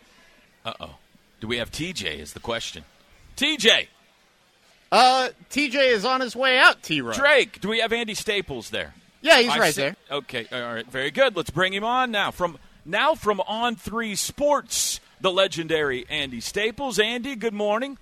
[0.65, 0.95] Uh oh,
[1.39, 2.19] do we have TJ?
[2.19, 2.83] Is the question.
[3.37, 3.87] TJ,
[4.91, 6.83] Uh, TJ is on his way out.
[6.83, 6.99] T.
[6.99, 7.13] Roy.
[7.13, 7.61] Drake.
[7.61, 8.93] Do we have Andy Staples there?
[9.21, 9.95] Yeah, he's I right see- there.
[10.11, 11.37] Okay, all right, very good.
[11.37, 12.31] Let's bring him on now.
[12.31, 16.99] From now from On Three Sports, the legendary Andy Staples.
[16.99, 17.97] Andy, good morning.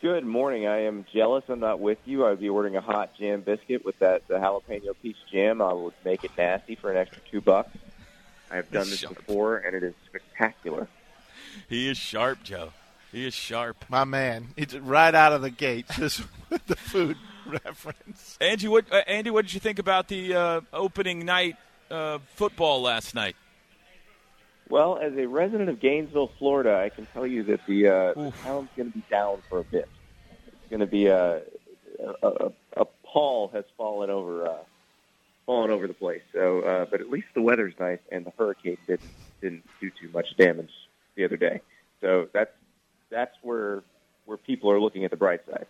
[0.00, 0.66] Good morning.
[0.66, 2.24] I am jealous I'm not with you.
[2.24, 5.60] I would be ordering a hot jam biscuit with that the jalapeno peach jam.
[5.60, 7.76] I would make it nasty for an extra two bucks.
[8.50, 9.14] I have done this Sharp.
[9.16, 10.88] before, and it is spectacular.
[11.68, 12.72] He is sharp, Joe.
[13.12, 13.84] He is sharp.
[13.88, 18.38] My man, it's right out of the gate, just with the food reference.
[18.40, 21.56] Andy, what uh, Andy, what did you think about the uh, opening night
[21.90, 23.36] uh, football last night?
[24.70, 28.32] Well, as a resident of Gainesville, Florida, I can tell you that the, uh, the
[28.44, 29.88] town's going to be down for a bit.
[30.46, 31.42] It's going to be a,
[31.98, 34.58] a, a, a pall has fallen over uh,
[35.44, 36.22] fallen over the place.
[36.32, 40.08] So, uh, but at least the weather's nice, and the hurricane didn't didn't do too
[40.14, 40.70] much damage
[41.16, 41.60] the other day.
[42.00, 42.52] So that's
[43.10, 43.82] that's where
[44.26, 45.66] where people are looking at the bright side.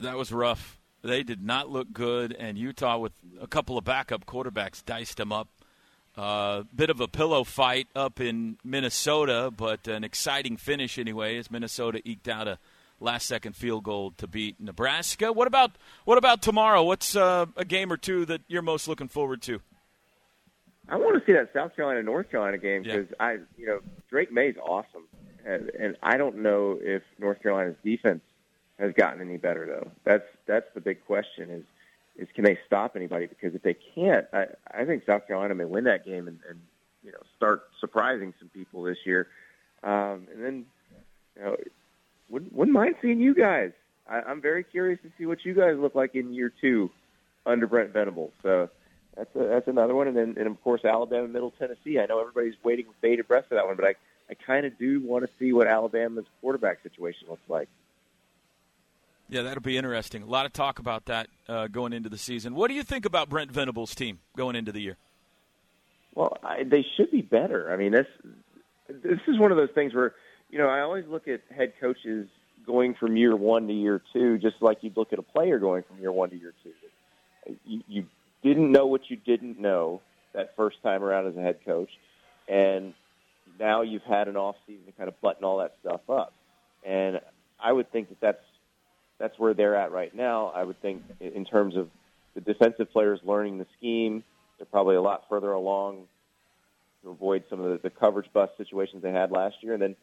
[0.00, 0.80] That was rough.
[1.02, 5.32] They did not look good, and Utah with a couple of backup quarterbacks diced them
[5.32, 5.48] up.
[6.18, 11.48] Uh, bit of a pillow fight up in Minnesota, but an exciting finish anyway, as
[11.48, 12.58] Minnesota eked out a
[12.98, 15.32] last-second field goal to beat Nebraska.
[15.32, 15.70] What about
[16.04, 16.82] what about tomorrow?
[16.82, 19.60] What's uh, a game or two that you're most looking forward to?
[20.88, 22.96] I want to see that South Carolina North Carolina game Yeah.
[22.96, 23.78] because I, you know,
[24.10, 25.04] Drake Maye's awesome,
[25.46, 28.22] and, and I don't know if North Carolina's defense
[28.80, 29.90] has gotten any better though.
[30.04, 31.64] That's that's the big question is
[32.18, 33.26] is can they stop anybody?
[33.26, 36.60] Because if they can't, I, I think South Carolina may win that game and, and
[37.04, 39.28] you know start surprising some people this year.
[39.82, 40.66] Um, and then
[41.36, 41.56] you know
[42.28, 43.70] wouldn't, wouldn't mind seeing you guys.
[44.08, 46.90] I, I'm very curious to see what you guys look like in year two
[47.46, 48.32] under Brent Venables.
[48.42, 48.68] So
[49.16, 51.98] that's a, that's another one, and then and of course Alabama, Middle Tennessee.
[51.98, 53.94] I know everybody's waiting with bated breath for that one, but I
[54.30, 57.68] I kind of do want to see what Alabama's quarterback situation looks like.
[59.28, 60.22] Yeah, that'll be interesting.
[60.22, 62.54] A lot of talk about that uh, going into the season.
[62.54, 64.96] What do you think about Brent Venables' team going into the year?
[66.14, 67.70] Well, I, they should be better.
[67.72, 68.06] I mean, this
[68.88, 70.14] this is one of those things where
[70.50, 72.26] you know I always look at head coaches
[72.66, 75.84] going from year one to year two, just like you'd look at a player going
[75.84, 77.54] from year one to year two.
[77.64, 78.06] You, you
[78.42, 80.00] didn't know what you didn't know,
[80.34, 81.90] that first time around as a head coach,
[82.48, 82.94] and
[83.58, 86.32] now you've had an off season to kind of button all that stuff up.
[86.86, 87.20] And
[87.60, 88.42] I would think that that's
[89.18, 90.52] that's where they're at right now.
[90.54, 91.88] I would think in terms of
[92.34, 94.22] the defensive players learning the scheme,
[94.58, 96.04] they're probably a lot further along
[97.02, 99.72] to avoid some of the, the coverage bust situations they had last year.
[99.72, 99.96] And then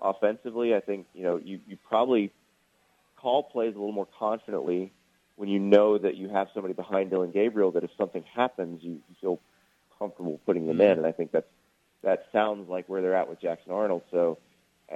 [0.00, 2.32] offensively, I think you know you you probably
[3.16, 4.92] call plays a little more confidently
[5.36, 8.92] when you know that you have somebody behind Dillon Gabriel that if something happens, you,
[8.92, 9.40] you feel
[9.98, 10.98] comfortable putting them in.
[10.98, 11.46] And I think that's
[12.02, 14.02] that sounds like where they're at with Jackson Arnold.
[14.10, 14.38] So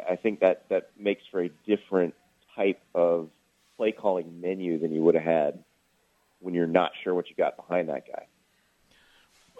[0.09, 2.15] I think that that makes for a different
[2.57, 3.29] type of
[3.83, 5.65] play calling menu than you would have had
[6.39, 8.27] when you're not sure what you got behind that guy.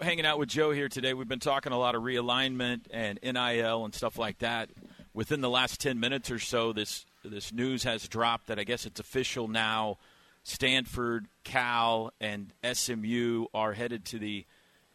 [0.01, 3.83] Hanging out with Joe here today, we've been talking a lot of realignment and NIL
[3.83, 4.69] and stuff like that.
[5.13, 8.85] Within the last ten minutes or so, this this news has dropped that I guess
[8.85, 9.97] it's official now.
[10.45, 14.45] Stanford, Cal, and SMU are headed to the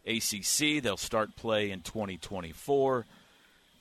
[0.06, 0.82] ACC.
[0.82, 3.04] They'll start play in 2024.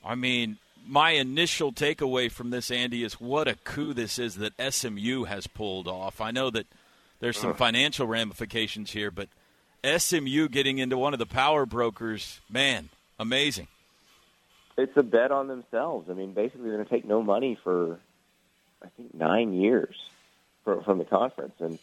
[0.06, 0.58] I mean,
[0.88, 5.48] my initial takeaway from this, Andy, is what a coup this is that SMU has
[5.48, 6.22] pulled off.
[6.22, 6.68] I know that
[7.20, 9.28] there's some financial ramifications here, but
[9.84, 13.68] SMU getting into one of the power brokers, man, amazing.
[14.78, 16.10] It's a bet on themselves.
[16.10, 18.00] I mean, basically, they're going to take no money for,
[18.84, 19.96] I think, nine years
[20.64, 21.80] from, from the conference, and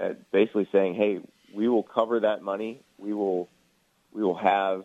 [0.00, 1.20] uh, basically saying, "Hey,
[1.52, 2.80] we will cover that money.
[2.96, 3.48] We will,
[4.12, 4.84] we will have,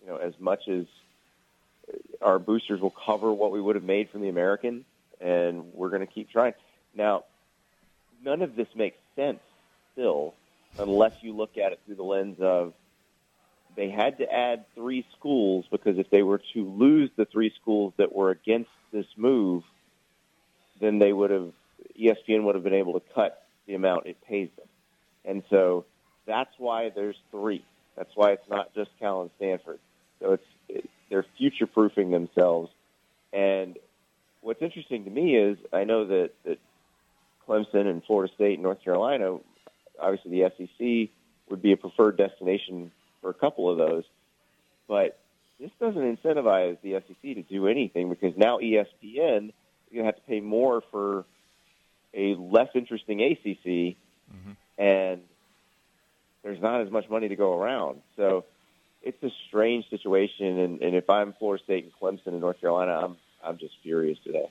[0.00, 0.84] you know, as much as
[2.22, 4.84] our boosters will cover what we would have made from the American,
[5.20, 6.54] and we're going to keep trying."
[6.94, 7.24] Now,
[8.24, 9.40] none of this makes sense
[9.92, 10.34] still,
[10.78, 12.74] unless you look at it through the lens of
[13.74, 17.94] they had to add three schools because if they were to lose the three schools
[17.96, 19.62] that were against this move,
[20.80, 21.52] then they would have
[21.98, 24.66] ESPN would have been able to cut the amount it pays them.
[25.24, 25.84] And so
[26.26, 27.64] that's why there's three.
[27.96, 29.78] That's why it's not just Cal and Stanford.
[30.20, 30.51] So it's it,
[31.12, 32.70] they're future proofing themselves.
[33.34, 33.76] And
[34.40, 36.58] what's interesting to me is I know that, that
[37.46, 39.36] Clemson and Florida State and North Carolina,
[40.00, 41.10] obviously the SEC
[41.50, 44.04] would be a preferred destination for a couple of those.
[44.88, 45.18] But
[45.60, 50.16] this doesn't incentivize the SEC to do anything because now ESPN is going to have
[50.16, 51.26] to pay more for
[52.14, 54.52] a less interesting ACC, mm-hmm.
[54.82, 55.20] and
[56.42, 58.00] there's not as much money to go around.
[58.16, 58.46] So
[59.02, 62.92] it's a strange situation, and, and if I'm Florida State and Clemson and North Carolina,
[62.92, 64.48] I'm I'm just furious today.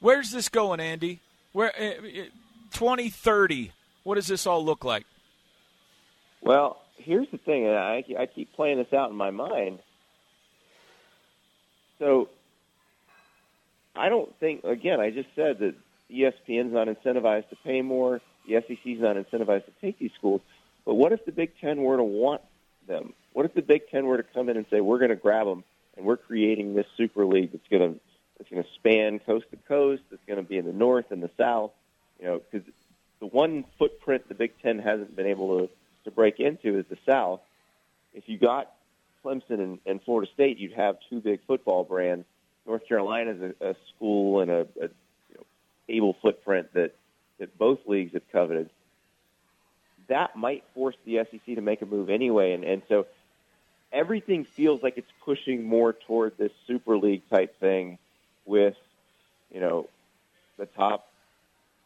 [0.00, 1.20] Where's this going, Andy?
[1.52, 2.24] Where uh,
[2.72, 3.72] 2030?
[4.02, 5.04] What does this all look like?
[6.40, 9.80] Well, here's the thing, and I, I keep playing this out in my mind.
[11.98, 12.28] So
[13.94, 15.74] I don't think, again, I just said that
[16.10, 18.20] ESPN's not incentivized to pay more.
[18.46, 20.40] The SEC's not incentivized to take these schools.
[20.84, 22.42] But what if the Big Ten were to want
[22.86, 23.12] them?
[23.36, 25.46] What if the Big Ten were to come in and say, "We're going to grab
[25.46, 25.62] them,
[25.94, 28.00] and we're creating this super league that's going to
[28.38, 30.04] that's going to span coast to coast.
[30.10, 31.72] That's going to be in the north and the south."
[32.18, 32.66] You know, because
[33.20, 35.68] the one footprint the Big Ten hasn't been able to
[36.04, 37.40] to break into is the South.
[38.14, 38.72] If you got
[39.22, 42.24] Clemson and, and Florida State, you'd have two big football brands.
[42.66, 44.88] North Carolina is a, a school and a, a
[45.90, 46.94] able footprint that,
[47.38, 48.70] that both leagues have coveted,
[50.08, 52.52] that might force the SEC to make a move anyway.
[52.52, 53.06] And, and so
[53.96, 57.98] everything feels like it's pushing more toward this Super League type thing
[58.44, 58.76] with,
[59.52, 59.88] you know,
[60.58, 61.08] the top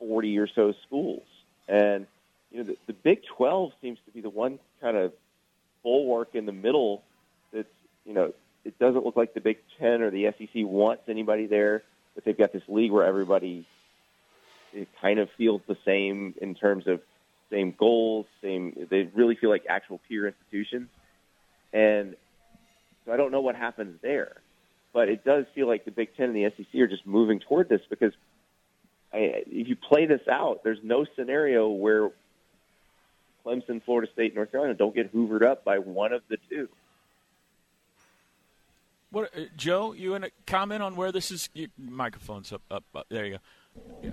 [0.00, 1.22] 40 or so schools.
[1.68, 2.06] And,
[2.50, 5.12] you know, the, the Big 12 seems to be the one kind of
[5.84, 7.02] bulwark in the middle
[7.52, 7.68] that's,
[8.04, 11.84] you know, it doesn't look like the Big 10 or the SEC wants anybody there,
[12.14, 13.64] but they've got this league where everybody
[14.72, 17.00] it kind of feels the same in terms of
[17.50, 18.86] same goals, same.
[18.88, 20.88] They really feel like actual peer institutions,
[21.72, 22.16] and
[23.04, 24.40] so I don't know what happens there,
[24.92, 27.68] but it does feel like the Big Ten and the SEC are just moving toward
[27.68, 28.12] this because
[29.12, 32.10] I, if you play this out, there's no scenario where
[33.44, 36.68] Clemson, Florida State, North Carolina don't get hoovered up by one of the two.
[39.10, 39.92] What, uh, Joe?
[39.92, 41.48] You want to comment on where this is?
[41.52, 43.06] Your microphone's up, up, up.
[43.08, 43.38] There you go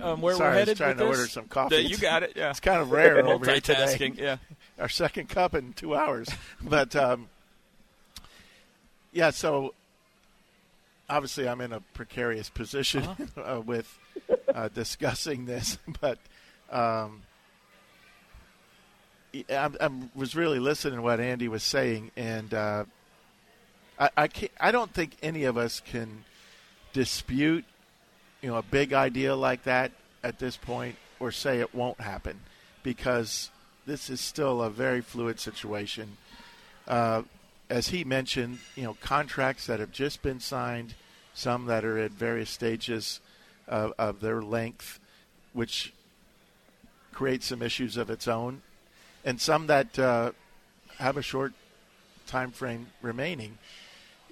[0.00, 1.18] um, where Sorry, we're headed I was trying with to this?
[1.18, 1.76] order some coffee.
[1.76, 2.32] Yeah, you got it.
[2.36, 3.96] Yeah, it's kind of rare over here today.
[3.96, 4.12] today.
[4.16, 4.36] Yeah,
[4.78, 6.28] our second cup in two hours.
[6.62, 7.28] but um,
[9.12, 9.74] yeah, so
[11.08, 13.42] obviously I'm in a precarious position uh-huh.
[13.56, 13.98] uh, with
[14.54, 16.18] uh, discussing this, but
[16.70, 17.22] um,
[19.34, 22.84] I, I, was really listening to what Andy was saying, and uh,
[23.98, 24.28] I I,
[24.60, 26.24] I don't think any of us can
[26.92, 27.64] dispute
[28.40, 29.92] you know a big idea like that
[30.22, 32.40] at this point or say it won't happen
[32.82, 33.50] because
[33.86, 36.16] this is still a very fluid situation.
[36.86, 37.22] uh,
[37.70, 40.94] as he mentioned, you know, contracts that have just been signed,
[41.34, 43.20] some that are at various stages
[43.66, 44.98] of, of their length,
[45.52, 45.92] which
[47.12, 48.62] creates some issues of its own,
[49.24, 50.32] and some that uh,
[50.98, 51.52] have a short
[52.26, 53.58] time frame remaining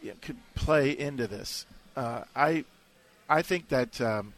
[0.02, 1.66] you know, could play into this.
[1.96, 2.64] Uh, I
[3.28, 4.34] I think that um,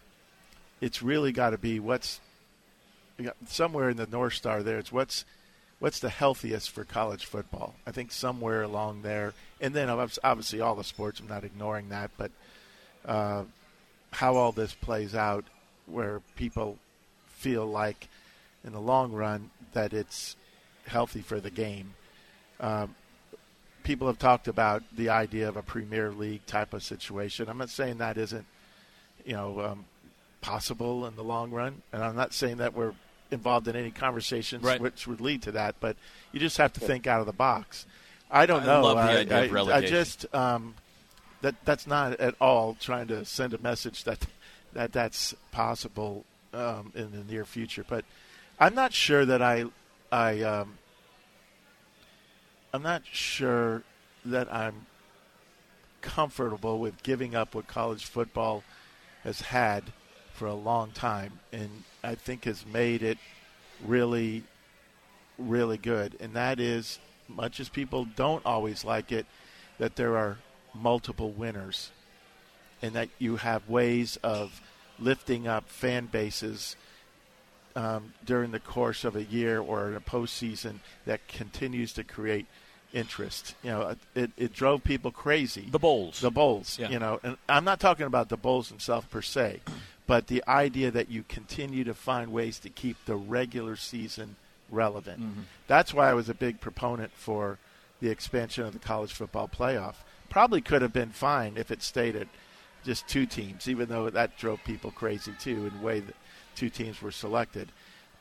[0.81, 2.21] it's really got to be what's
[3.47, 4.79] somewhere in the North Star there.
[4.79, 5.25] It's what's
[5.79, 7.75] what's the healthiest for college football.
[7.87, 11.21] I think somewhere along there, and then obviously all the sports.
[11.21, 12.31] I'm not ignoring that, but
[13.05, 13.45] uh,
[14.11, 15.45] how all this plays out,
[15.87, 16.79] where people
[17.27, 18.09] feel like
[18.65, 20.37] in the long run that it's
[20.87, 21.95] healthy for the game.
[22.61, 22.95] Um,
[23.85, 27.49] people have talked about the idea of a Premier League type of situation.
[27.49, 28.47] I'm not saying that isn't,
[29.25, 29.85] you know, um,
[30.41, 32.93] possible in the long run, and I'm not saying that we're
[33.31, 34.81] involved in any conversations right.
[34.81, 35.77] which would lead to that.
[35.81, 35.97] But
[36.33, 37.87] you just have to think out of the box.
[38.31, 38.97] I don't I know.
[38.97, 39.77] I, idea I.
[39.77, 40.75] I just um,
[41.41, 44.27] that that's not at all trying to send a message that
[44.75, 47.85] that that's possible um, in the near future.
[47.89, 48.05] But
[48.59, 49.65] I'm not sure that I
[50.13, 50.79] I um,
[52.73, 53.83] I'm not sure
[54.25, 54.87] that I'm
[56.01, 58.63] comfortable with giving up what college football
[59.25, 59.85] has had
[60.39, 63.19] for a long time, and I think has made it
[63.85, 64.45] really,
[65.37, 66.17] really good.
[66.21, 69.27] And that is, much as people don't always like it,
[69.79, 70.39] that there are
[70.73, 71.91] multiple winners,
[72.81, 74.61] and that you have ways of
[75.01, 76.77] lifting up fan bases
[77.75, 80.75] um, during the course of a year or in a postseason
[81.05, 82.47] that continues to create
[82.93, 83.57] interest.
[83.65, 85.69] You know, it, it drove people crazy.
[85.71, 86.21] The bowls.
[86.21, 86.79] The bowls.
[86.81, 86.91] Yeah.
[86.91, 89.61] You know, and I'm not talking about the bowls themselves per se,
[90.09, 94.37] but the idea that you continue to find ways to keep the regular season
[94.71, 95.21] relevant.
[95.21, 95.43] Mm-hmm.
[95.69, 97.59] That's why I was a big proponent for
[98.01, 99.97] the expansion of the college football playoff.
[100.31, 102.27] Probably could have been fine if it stayed at
[102.85, 106.17] just two teams, even though that drove people crazy too in the way that
[106.55, 107.69] two teams were selected.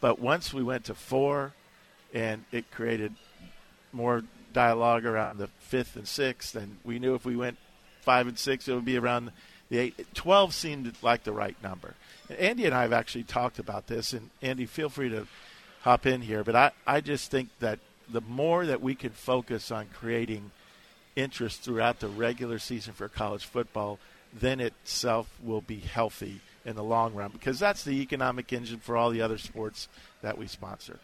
[0.01, 1.53] But once we went to four,
[2.13, 3.13] and it created
[3.93, 7.57] more dialogue around the fifth and sixth, and we knew if we went
[8.01, 9.31] five and six, it would be around
[9.69, 10.13] the eight.
[10.13, 11.95] Twelve seemed like the right number.
[12.37, 15.27] Andy and I have actually talked about this, and Andy, feel free to
[15.81, 19.71] hop in here, but I, I just think that the more that we can focus
[19.71, 20.51] on creating
[21.15, 23.97] interest throughout the regular season for college football,
[24.33, 28.97] then itself will be healthy in the long run because that's the economic engine for
[28.97, 29.87] all the other sports
[30.21, 30.99] that we sponsor.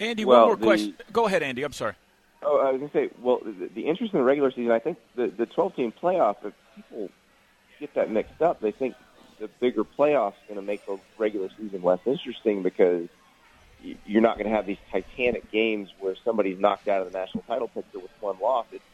[0.00, 0.94] Andy, Well, one more the- question.
[1.12, 1.62] Go ahead, Andy.
[1.64, 1.94] I'm sorry.
[2.42, 4.78] Oh, I was going to say, well, the, the interest in the regular season, I
[4.78, 7.08] think the, the 12 team playoff, if people
[7.84, 8.94] get that mixed up, they think
[9.38, 13.08] the bigger playoff's going to make the regular season less interesting because
[14.06, 17.44] you're not going to have these titanic games where somebody's knocked out of the national
[17.44, 18.64] title picture with one loss.
[18.72, 18.84] It's,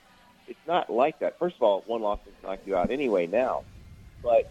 [0.48, 1.38] it's not like that.
[1.38, 3.62] First of all, one loss will knock you out anyway now,
[4.22, 4.50] but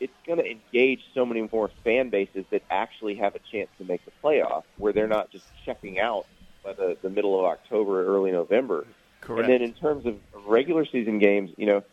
[0.00, 3.84] it's going to engage so many more fan bases that actually have a chance to
[3.84, 6.26] make the playoff, where they're not just checking out
[6.64, 8.84] by the, the middle of October early November.
[9.20, 9.42] Correct.
[9.42, 11.84] And then in terms of regular season games, you know,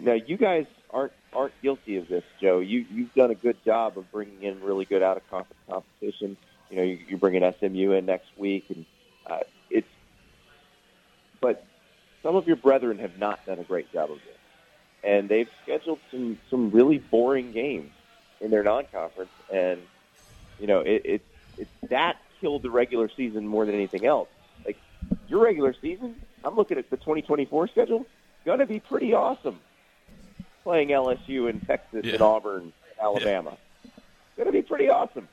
[0.00, 2.60] now you guys aren't aren't guilty of this, Joe.
[2.60, 6.36] You you've done a good job of bringing in really good out of conference competition.
[6.70, 8.84] You know, you, you're bringing SMU in next week, and
[9.26, 9.88] uh, it's.
[11.40, 11.64] But
[12.22, 14.36] some of your brethren have not done a great job of this,
[15.02, 17.92] and they've scheduled some some really boring games
[18.40, 19.80] in their non-conference, and
[20.58, 21.22] you know, it, it
[21.58, 24.28] it's that killed the regular season more than anything else.
[24.64, 24.78] Like
[25.28, 28.06] your regular season, I'm looking at the 2024 schedule,
[28.44, 29.60] going to be pretty awesome.
[30.64, 32.14] Playing LSU and Texas Yeah.
[32.14, 33.56] and Auburn, Alabama,
[34.36, 35.26] going to be pretty awesome.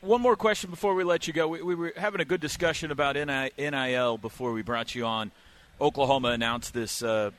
[0.00, 1.48] One more question before we let you go.
[1.48, 5.32] We, we were having a good discussion about NIL before we brought you on.
[5.80, 7.30] Oklahoma announced this uh,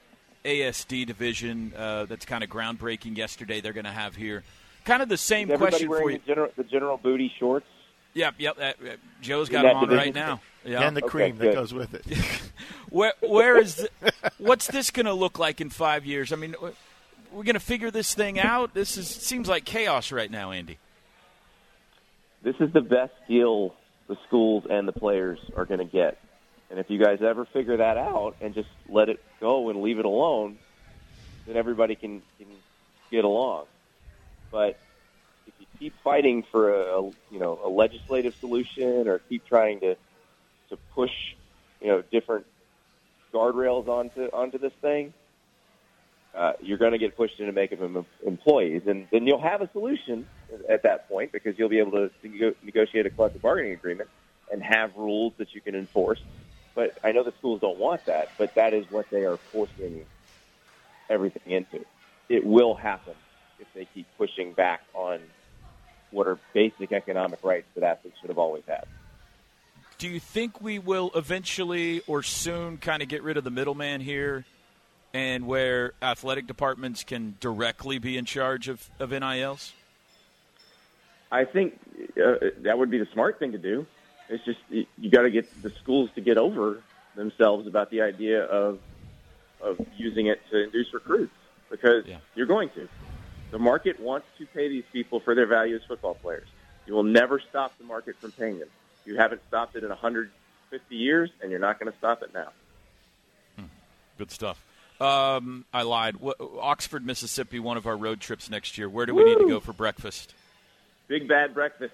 [0.46, 3.60] ASD division uh, that's kind of groundbreaking yesterday.
[3.60, 4.44] They're going to have here
[4.86, 6.20] kind of the same question for you.
[6.20, 7.66] the general, the general booty shorts?
[8.14, 8.58] Yep, yep.
[8.58, 8.90] That, uh,
[9.22, 9.98] Joe's In got them on division?
[10.06, 10.40] right now.
[10.68, 10.82] Yeah.
[10.82, 12.06] and the Okay, cream that goes with it.
[12.90, 13.90] Where, where is the,
[14.38, 16.32] what's this going to look like in five years?
[16.32, 18.74] I mean, we're going to figure this thing out.
[18.74, 20.78] This is seems like chaos right now, Andy.
[22.44, 23.76] This is the best deal
[24.08, 26.18] the schools and the players are going to get.
[26.70, 30.00] And if you guys ever figure that out and just let it go and leave
[30.00, 30.58] it alone,
[31.46, 32.48] then everybody can, can
[33.12, 33.66] get along.
[34.52, 34.80] But
[35.46, 39.82] if you keep fighting for a, a you know a legislative solution or keep trying
[39.82, 39.96] to
[40.70, 41.12] to push
[41.82, 42.46] you know different
[43.34, 45.14] guardrails onto onto this thing,
[46.38, 49.70] uh, you're going to get pushed into making them employees, and then you'll have a
[49.74, 50.28] solution
[50.70, 54.10] at that point because you'll be able to nego- negotiate a collective bargaining agreement
[54.52, 56.20] and have rules that you can enforce.
[56.76, 60.06] But I know the schools don't want that, but that is what they are forcing
[61.10, 61.86] everything into.
[62.30, 63.16] It will happen
[63.60, 65.22] if they keep pushing back on
[66.12, 68.86] what are basic economic rights that athletes should have always had.
[69.98, 74.00] Do you think we will eventually or soon kind of get rid of the middleman
[74.02, 74.46] here
[75.14, 79.74] and where athletic departments can directly be in charge of, of NILs?
[81.32, 81.80] I think
[82.24, 83.88] uh, that would be the smart thing to do.
[84.30, 86.82] It's just you, you got to get the schools to get over
[87.16, 88.80] themselves about the idea of
[89.60, 91.34] of using it to induce recruits
[91.72, 92.18] because Yeah.
[92.36, 92.88] you're going to.
[93.50, 96.48] The market wants to pay these people for their value as football players.
[96.86, 98.70] You will never stop the market from paying them.
[99.08, 102.50] You haven't stopped it in 150 years, and you're not going to stop it now.
[104.18, 104.62] Good stuff.
[105.00, 106.16] Um, I lied.
[106.16, 108.90] Wh- Oxford, Mississippi, one of our road trips next year.
[108.90, 110.34] Where do we need to go for breakfast?
[111.08, 111.94] Big Bad Breakfast,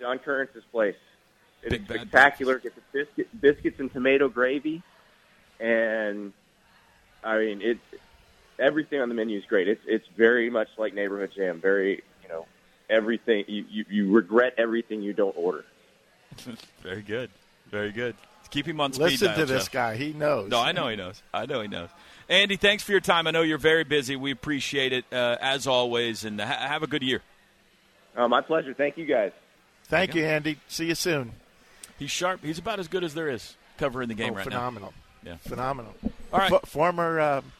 [0.00, 0.94] John Currence's place.
[1.62, 2.58] It is Big Bad spectacular.
[2.60, 4.82] Get the biscuit, biscuits and tomato gravy,
[5.60, 6.32] and
[7.24, 7.78] I mean it.
[8.58, 9.68] Everything on the menu is great.
[9.68, 11.60] It's it's very much like neighborhood jam.
[11.60, 12.46] Very you know
[12.88, 13.44] everything.
[13.48, 15.64] You you, you regret everything you don't order.
[16.82, 17.30] Very good.
[17.70, 18.16] Very good.
[18.50, 19.72] Keep him on speed Listen dial, to this Jeff.
[19.72, 19.96] guy.
[19.96, 20.50] He knows.
[20.50, 21.22] No, I know he knows.
[21.34, 21.90] I know he knows.
[22.30, 23.26] Andy, thanks for your time.
[23.26, 24.16] I know you're very busy.
[24.16, 27.20] We appreciate it uh, as always, and ha- have a good year.
[28.16, 28.72] Uh, my pleasure.
[28.74, 29.32] Thank you guys.
[29.84, 30.58] Thank you, Andy.
[30.68, 31.32] See you soon.
[31.98, 32.42] He's sharp.
[32.42, 34.92] He's about as good as there is covering the game oh, right phenomenal.
[35.24, 35.36] now.
[35.36, 35.94] Phenomenal.
[35.94, 36.10] Yeah.
[36.10, 36.12] Phenomenal.
[36.32, 36.50] All right.
[36.50, 37.52] Fo- former um,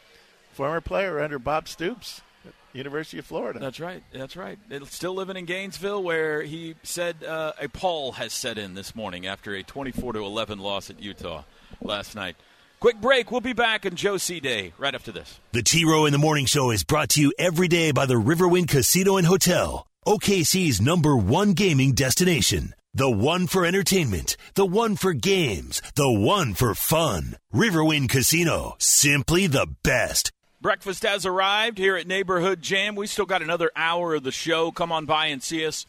[0.53, 2.25] former player under Bob Stoops, at
[2.73, 3.59] University of Florida.
[3.59, 4.03] That's right.
[4.13, 4.59] That's right.
[4.71, 8.95] It's still living in Gainesville, where he said uh, a pall has set in this
[8.95, 11.45] morning after a 24 to 11 loss at Utah
[11.81, 12.37] last night.
[12.81, 13.31] Quick break.
[13.33, 15.41] We'll be back in Joe C Day right after this.
[15.53, 18.15] The T Row in the Morning Show is brought to you every day by the
[18.15, 22.75] Riverwind Casino and Hotel, OKC's number one gaming destination.
[22.95, 27.37] The one for entertainment, the one for games, the one for fun.
[27.53, 30.33] Riverwind Casino, simply the best.
[30.61, 32.97] Breakfast has arrived here at Neighborhood Jam.
[32.97, 34.73] We still got another hour of the show.
[34.73, 35.87] Come on by and see us.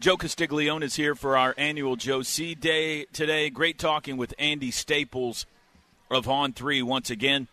[0.00, 3.50] Joe Castiglione is here for our annual Joe C Day today.
[3.50, 5.44] Great talking with Andy Staples
[6.10, 7.48] of On 3 once again.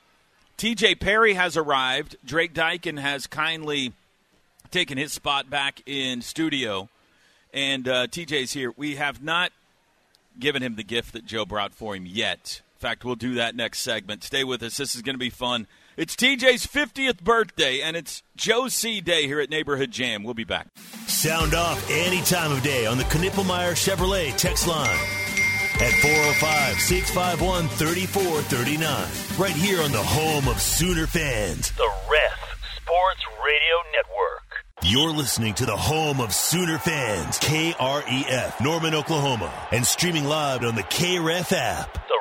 [0.58, 2.16] TJ Perry has arrived.
[2.24, 3.92] Drake Dykin has kindly
[4.72, 6.88] taken his spot back in studio.
[7.54, 8.74] And uh, TJ's here.
[8.78, 9.52] We have not
[10.40, 12.62] given him the gift that Joe brought for him yet.
[12.78, 14.24] In fact, we'll do that next segment.
[14.24, 14.78] Stay with us.
[14.78, 15.68] This is going to be fun.
[15.98, 19.00] It's TJ's 50th birthday, and it's Joe C.
[19.00, 20.24] Day here at Neighborhood Jam.
[20.24, 20.68] We'll be back.
[21.08, 25.00] Sound off any time of day on the Knippelmeyer Chevrolet text line
[25.80, 29.42] at 405 651 3439.
[29.42, 31.72] Right here on the home of Sooner fans.
[31.72, 32.40] The Ref
[32.76, 34.44] Sports Radio Network.
[34.84, 40.76] You're listening to the home of Sooner fans, KREF, Norman, Oklahoma, and streaming live on
[40.76, 41.94] the KREF app.
[41.94, 42.16] The